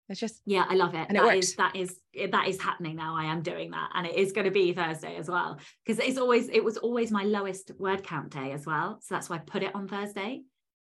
[0.08, 1.08] It's just yeah, I love it.
[1.10, 1.48] And it That works.
[1.48, 2.00] is- that is
[2.32, 3.16] that is happening now.
[3.18, 6.20] I am doing that, and it is going to be Thursday as well because it's
[6.20, 9.00] always it was always my lowest word count day as well.
[9.02, 10.44] So that's why I put it on Thursday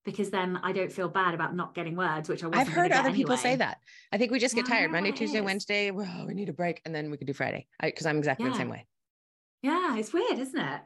[0.04, 2.92] because then I don't feel bad about not getting words, which I wasn't I've heard
[2.92, 3.78] other people say that.
[4.12, 4.92] I think we just get Yeah, tired.
[4.92, 5.40] Monday, Tuesday.
[5.40, 5.90] Wednesday.
[5.90, 7.66] Well, we need a break, and then we could do Friday.
[7.82, 8.86] Because I'm exactly the same way.
[9.62, 10.80] Yeah, it's weird, isn't it?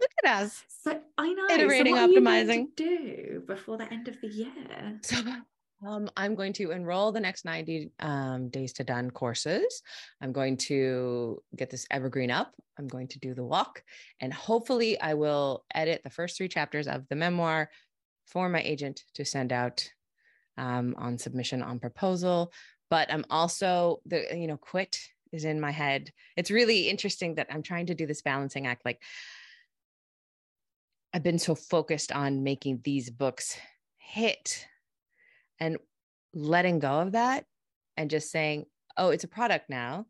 [0.00, 0.62] Look at us.
[0.68, 1.46] So I know.
[1.50, 2.76] Iterating, so what are you going optimizing.
[2.76, 4.98] to do before the end of the year.
[5.02, 5.16] So
[5.86, 9.82] um, I'm going to enroll the next 90 um, days to done courses.
[10.20, 12.54] I'm going to get this evergreen up.
[12.78, 13.82] I'm going to do the walk,
[14.20, 17.70] and hopefully, I will edit the first three chapters of the memoir
[18.26, 19.88] for my agent to send out
[20.56, 22.52] um, on submission on proposal.
[22.90, 24.98] But I'm also the, you know, quit
[25.34, 26.10] is in my head.
[26.36, 28.84] It's really interesting that I'm trying to do this balancing act.
[28.84, 29.02] Like
[31.12, 33.56] I've been so focused on making these books
[33.98, 34.66] hit
[35.60, 35.76] and
[36.32, 37.44] letting go of that
[37.96, 38.66] and just saying,
[38.96, 40.06] oh, it's a product now.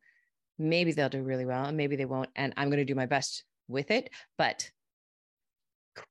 [0.58, 2.30] Maybe they'll do really well and maybe they won't.
[2.36, 4.10] And I'm going to do my best with it.
[4.38, 4.70] But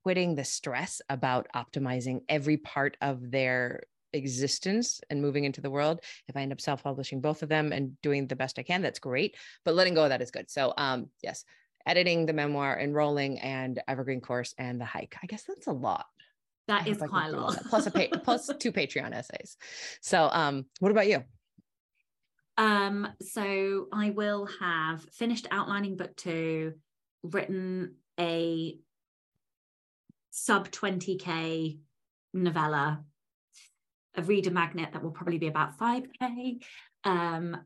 [0.04, 3.84] quitting the stress about optimizing every part of their
[4.14, 8.00] existence and moving into the world if i end up self-publishing both of them and
[8.02, 9.36] doing the best i can that's great
[9.66, 10.50] but letting go of that is good.
[10.50, 11.46] So um yes
[11.86, 15.18] editing the memoir enrolling and evergreen course and the hike.
[15.22, 16.06] I guess that's a lot.
[16.68, 17.58] That is quite a lot.
[17.70, 19.58] plus a pa- plus two patreon essays.
[20.02, 21.24] So um what about you?
[22.58, 26.74] Um so i will have finished outlining book two
[27.24, 28.78] written a
[30.30, 31.80] sub 20k
[32.34, 33.04] novella
[34.16, 36.62] a reader magnet that will probably be about 5k
[37.04, 37.58] um,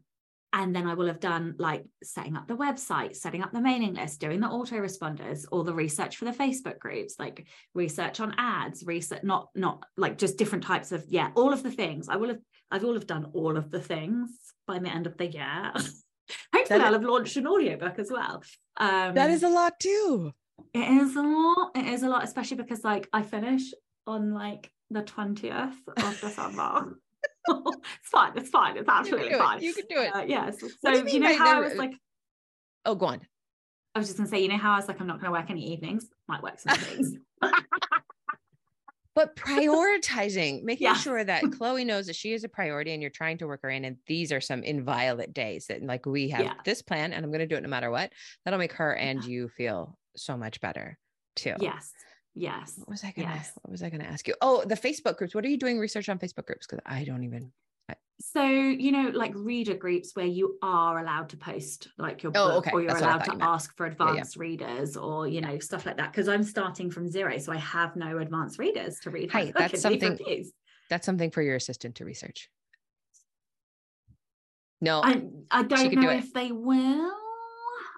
[0.53, 3.95] and then I will have done like setting up the website, setting up the mailing
[3.95, 8.83] list, doing the autoresponders, all the research for the Facebook groups, like research on ads,
[8.85, 12.07] research not not like just different types of yeah, all of the things.
[12.07, 12.39] I will have
[12.71, 14.31] I've all have done all of the things
[14.65, 15.73] by the end of the year.
[16.53, 18.41] Hopefully, I'll have launched an audiobook as well.
[18.77, 20.31] Um, that is a lot too.
[20.73, 21.71] It is a lot.
[21.75, 23.73] It is a lot, especially because like I finish
[24.05, 26.99] on like the 20th of December.
[27.47, 28.31] it's fine.
[28.35, 28.77] It's fine.
[28.77, 29.57] It's absolutely you fine.
[29.57, 29.63] It.
[29.63, 30.15] You can do it.
[30.15, 30.59] Uh, yes.
[30.81, 31.93] So you, you, know how I was like,
[32.85, 33.21] oh, go on.
[33.95, 35.49] I was just gonna say, you know how I was like, I'm not gonna work
[35.49, 36.07] any evenings.
[36.27, 37.15] Might work some things.
[39.15, 40.93] but prioritizing, making yeah.
[40.93, 43.69] sure that Chloe knows that she is a priority and you're trying to work her
[43.69, 43.83] in.
[43.85, 46.53] And these are some inviolate days that like we have yeah.
[46.65, 48.13] this plan and I'm going to do it no matter what.
[48.45, 49.29] That'll make her and yeah.
[49.29, 50.99] you feel so much better
[51.35, 51.55] too.
[51.59, 51.91] Yes.
[52.37, 52.75] Yes.
[52.77, 53.51] What was I gonna yes.
[53.61, 54.35] what was I gonna ask you?
[54.41, 55.33] Oh, the Facebook groups.
[55.33, 56.67] What are you doing research on Facebook groups?
[56.67, 57.51] Because I don't even
[58.19, 62.49] so you know like reader groups where you are allowed to post like your oh,
[62.49, 62.71] book okay.
[62.73, 64.49] or you're That's allowed to you ask for advanced yeah, yeah.
[64.49, 67.95] readers or you know stuff like that because i'm starting from zero so i have
[67.95, 70.17] no advanced readers to read hey, that's something
[70.89, 72.49] that's something for your assistant to research
[74.81, 75.21] no i,
[75.51, 77.13] I don't know do if they will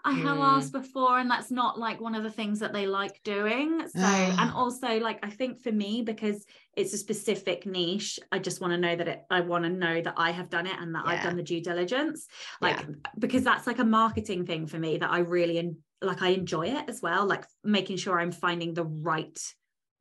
[0.06, 0.58] I have mm.
[0.58, 3.88] asked before, and that's not like one of the things that they like doing.
[3.88, 6.45] So, and also, like, I think for me, because
[6.76, 10.02] it's a specific niche, I just want to know that it, I want to know
[10.02, 11.12] that I have done it and that yeah.
[11.12, 12.28] I've done the due diligence.
[12.62, 12.95] Like, yeah.
[13.18, 16.86] because that's like a marketing thing for me that I really, like, I enjoy it
[16.88, 17.26] as well.
[17.26, 19.38] Like, making sure I'm finding the right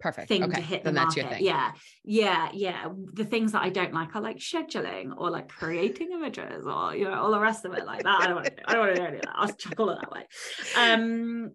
[0.01, 0.55] perfect thing okay.
[0.55, 1.41] to hit the then market.
[1.41, 1.73] Yeah,
[2.05, 2.89] yeah, yeah.
[3.15, 7.05] The things that I don't like are like scheduling or like creating images or you
[7.05, 8.21] know all the rest of it like that.
[8.21, 8.51] I don't want to.
[8.53, 9.35] Do, I don't want to do any of that.
[9.35, 10.27] I'll chuck all of that way.
[10.77, 11.51] Um,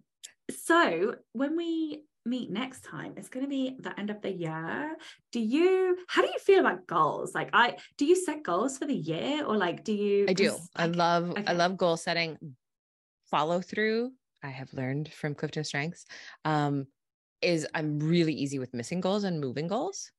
[0.50, 4.96] so when we meet next time it's going to be the end of the year
[5.30, 8.86] do you how do you feel about goals like i do you set goals for
[8.86, 11.44] the year or like do you i do like, i love okay.
[11.46, 12.38] i love goal setting
[13.30, 14.10] follow through
[14.42, 16.06] i have learned from clifton strengths
[16.46, 16.86] um
[17.44, 20.10] is I'm really easy with missing goals and moving goals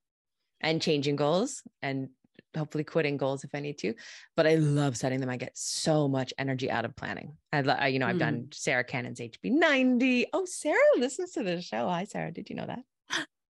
[0.62, 2.10] and changing goals and
[2.56, 3.94] hopefully quitting goals if I need to.
[4.36, 5.30] But I love setting them.
[5.30, 7.38] I get so much energy out of planning.
[7.52, 8.20] I, you know, I've mm.
[8.20, 10.28] done Sarah Cannon's HB 90.
[10.34, 11.88] Oh, Sarah listens to the show.
[11.88, 12.32] Hi, Sarah.
[12.32, 12.84] Did you know that?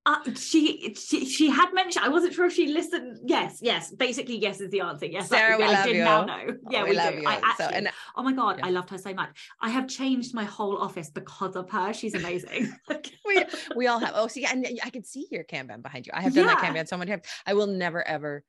[0.07, 2.05] Uh, she, she she had mentioned.
[2.05, 3.19] I wasn't sure if she listened.
[3.25, 3.91] Yes, yes.
[3.91, 5.05] Basically, yes is the answer.
[5.05, 6.03] Yes, Sarah, I, we I love did you.
[6.05, 6.57] now know.
[6.71, 7.19] Yeah, we, we love do.
[7.19, 7.27] You.
[7.27, 8.67] I actually, so, and, oh my god, yeah.
[8.67, 9.49] I loved her so much.
[9.59, 11.91] I have changed my whole office because of her.
[11.91, 12.73] She's amazing.
[13.25, 13.43] we
[13.75, 14.13] we all have.
[14.15, 16.13] Oh, see, and I can see your Kanban behind you.
[16.15, 16.55] I have done yeah.
[16.55, 17.23] that Kanban so many times.
[17.45, 18.45] I will never ever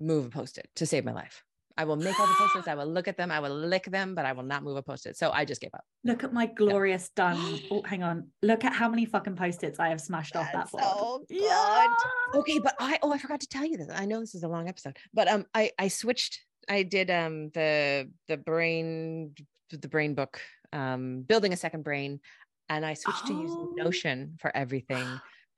[0.00, 1.42] move a post-it to save my life.
[1.76, 2.68] I will make all the post-its.
[2.68, 3.30] I will look at them.
[3.30, 5.16] I will lick them, but I will not move a post-it.
[5.16, 5.84] So I just gave up.
[6.04, 7.34] Look at my glorious yeah.
[7.34, 7.60] done.
[7.70, 8.28] Oh, hang on.
[8.42, 10.84] Look at how many fucking post-its I have smashed That's off that board.
[10.84, 11.42] So good.
[11.42, 11.86] Yeah.
[12.34, 13.88] Okay, but I oh I forgot to tell you this.
[13.94, 16.40] I know this is a long episode, but um I I switched.
[16.68, 19.34] I did um the the brain
[19.70, 20.40] the brain book
[20.72, 22.20] um building a second brain,
[22.68, 23.28] and I switched oh.
[23.28, 23.74] to using oh.
[23.76, 25.06] Notion for everything.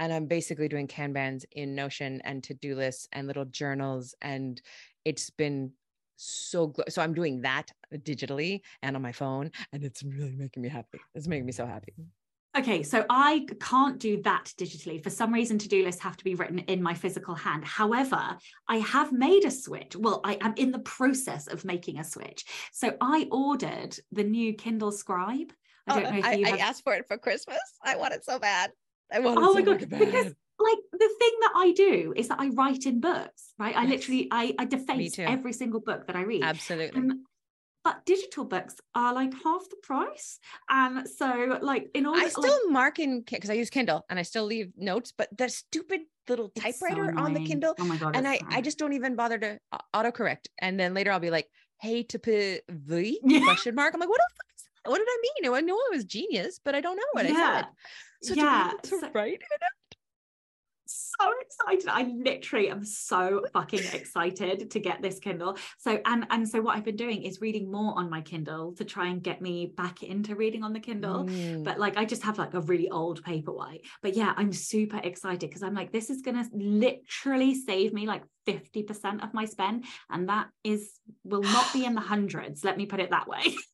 [0.00, 4.60] and I'm basically doing Kanbans in Notion and to-do lists and little journals and
[5.04, 5.70] it's been
[6.24, 10.62] so gl- so i'm doing that digitally and on my phone and it's really making
[10.62, 10.98] me happy.
[11.14, 11.92] It's making me so happy.
[12.56, 15.02] Okay so i can't do that digitally.
[15.02, 17.64] For some reason to-do lists have to be written in my physical hand.
[17.64, 18.36] However
[18.68, 19.96] i have made a switch.
[19.96, 22.44] Well i am in the process of making a switch.
[22.72, 25.52] So i ordered the new kindle scribe.
[25.86, 26.58] I oh, don't oh, know if you I, have...
[26.58, 27.60] I asked for it for christmas.
[27.82, 28.70] I want it so bad.
[29.12, 30.34] I want it oh so my god because
[30.68, 33.76] like the thing that I do is that I write in books, right?
[33.76, 36.42] I literally I I deface every single book that I read.
[36.42, 37.00] Absolutely.
[37.00, 37.24] Um,
[37.84, 40.38] but digital books are like half the price,
[40.70, 44.18] and so like in order, I still like, mark in because I use Kindle and
[44.18, 47.44] I still leave notes, but the stupid little It's so typewriter on the.
[47.44, 47.74] Kindle.
[47.78, 48.16] Oh my god.
[48.16, 49.58] and I, I just don't even bother to
[49.94, 50.46] autocorrect.
[50.58, 51.48] And then later I'll be like,
[51.80, 53.92] hey, to put the question mark.
[53.92, 54.90] I'm like, what the fuck is that?
[54.90, 55.54] What did I mean?
[55.54, 57.64] I know it was genius, but I don't know what I said.
[58.22, 59.62] So Yeah, to, to so- write it
[60.86, 61.88] so excited.
[61.88, 65.56] I literally am so fucking excited to get this Kindle.
[65.78, 68.84] So and and so what I've been doing is reading more on my Kindle to
[68.84, 71.24] try and get me back into reading on the Kindle.
[71.24, 71.64] Mm.
[71.64, 73.82] But like I just have like a really old paperwhite.
[74.02, 78.22] But yeah, I'm super excited because I'm like, this is gonna literally save me like
[78.46, 79.84] 50% of my spend.
[80.10, 82.64] And that is will not be in the hundreds.
[82.64, 83.54] Let me put it that way.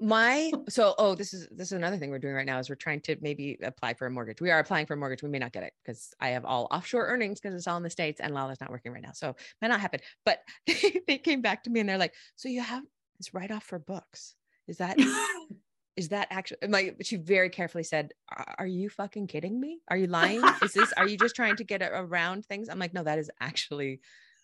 [0.00, 2.74] my so oh this is this is another thing we're doing right now is we're
[2.74, 4.40] trying to maybe apply for a mortgage.
[4.40, 5.22] We are applying for a mortgage.
[5.22, 7.82] We may not get it because i have all offshore earnings because it's all in
[7.82, 10.00] the states and lala's not working right now so might not happen.
[10.24, 12.82] But they came back to me and they're like so you have
[13.18, 14.34] this write-off for books.
[14.68, 14.98] Is that
[15.96, 19.80] is that actually my she very carefully said "Are- are you fucking kidding me?
[19.88, 20.42] Are you lying?
[20.62, 22.68] Is this are you just trying to get around things?
[22.68, 24.00] I'm like no that is actually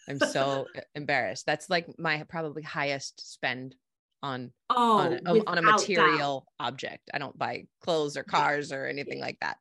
[0.08, 1.44] i'm so embarrassed.
[1.44, 3.74] That's like my probably highest spend
[4.22, 5.64] on oh, on, a, on a without doubt.
[5.88, 7.10] material object.
[7.14, 9.56] I don't buy clothes or cars or anything like that.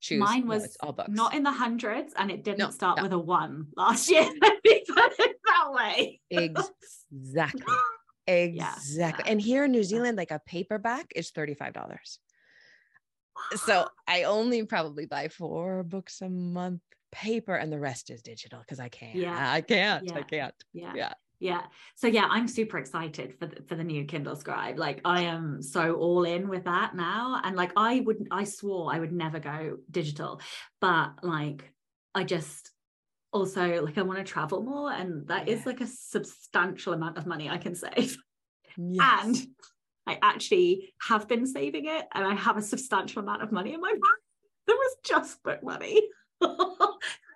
[0.00, 0.20] Shoes.
[0.20, 1.10] Mine was it's all books.
[1.10, 3.02] Not in the hundreds, and it didn't No, start no.
[3.02, 4.22] with a one last year.
[4.42, 6.20] Let me put it that way.
[6.30, 7.62] exactly.
[8.30, 9.24] Exactly.
[9.24, 9.32] yeah.
[9.32, 11.88] And here in New Zealand, like a paperback is $35.
[13.56, 18.60] So I only probably buy four books a month paper and the rest is digital
[18.60, 19.14] because I can't.
[19.14, 19.50] Yeah.
[19.50, 20.12] I can't.
[20.12, 20.54] I can't.
[20.74, 21.12] yeah Yeah.
[21.40, 21.62] Yeah.
[21.96, 24.78] So yeah i'm super excited for the, for the new kindle scribe.
[24.78, 27.40] Like i am so all in with that now.
[27.44, 30.40] And like i would i swore i would never go digital.
[30.80, 31.72] But like
[32.14, 32.70] i just
[33.32, 35.66] also like i want to travel more and that is Yes.
[35.66, 38.16] like a substantial amount of money i can save.
[38.76, 39.24] Yes.
[39.24, 39.36] and
[40.06, 43.80] i actually have been saving it and i have a substantial amount of money in
[43.80, 44.02] my bank
[44.66, 46.02] that was just book money.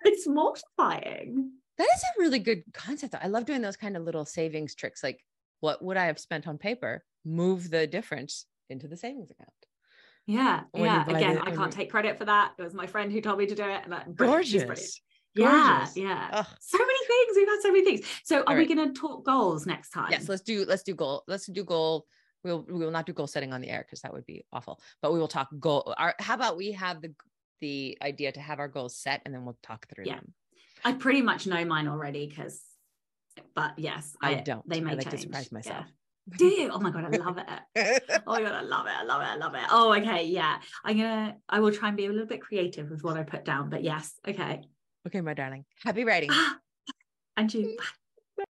[0.05, 1.51] It's mortifying
[1.83, 3.13] That is a really good concept.
[3.21, 5.03] I love doing those kind of little savings tricks.
[5.03, 5.19] Like,
[5.59, 7.03] what would I have spent on paper?
[7.25, 9.49] Move the difference into the savings account.
[10.25, 11.05] Yeah, When yeah.
[11.05, 12.53] Again, I can't take credit for that.
[12.57, 14.45] It was my friend who told me to do it, and that brilliant.
[14.45, 14.89] She's brilliant.
[15.35, 15.97] Gorgeous.
[15.97, 16.29] Yeah, yeah.
[16.31, 16.45] Ugh.
[16.61, 17.35] So many things.
[17.35, 18.07] We've had so many things.
[18.23, 20.11] So, are All we going to talk goals next time?
[20.11, 21.23] Yes, let's do let's do goal.
[21.27, 22.05] Let's do goal.
[22.45, 24.79] We'll we will not do goal setting on the air because that would be awful.
[25.01, 25.93] But we will talk goal.
[25.97, 27.13] Our, how about we have the
[27.59, 30.15] the idea to have our goals set and then we'll talk through Yeah.
[30.15, 30.33] them.
[30.83, 32.61] I pretty much know mine already because,
[33.55, 34.67] but yes, I don't.
[34.67, 35.23] They may I like to change.
[35.23, 35.85] surprise myself.
[35.87, 36.35] Yeah.
[36.37, 36.69] Do you?
[36.71, 38.03] Oh my god, I love it.
[38.25, 38.93] Oh my god, I love it.
[38.97, 39.25] I love it.
[39.25, 39.61] I love it.
[39.69, 40.25] Oh, okay.
[40.25, 40.57] Yeah.
[40.85, 43.43] I'm gonna I will try and be a little bit creative with what I put
[43.43, 43.69] down.
[43.69, 44.61] But yes, okay.
[45.07, 45.65] okay, my darling.
[45.83, 46.29] Happy writing.
[47.37, 47.77] and you.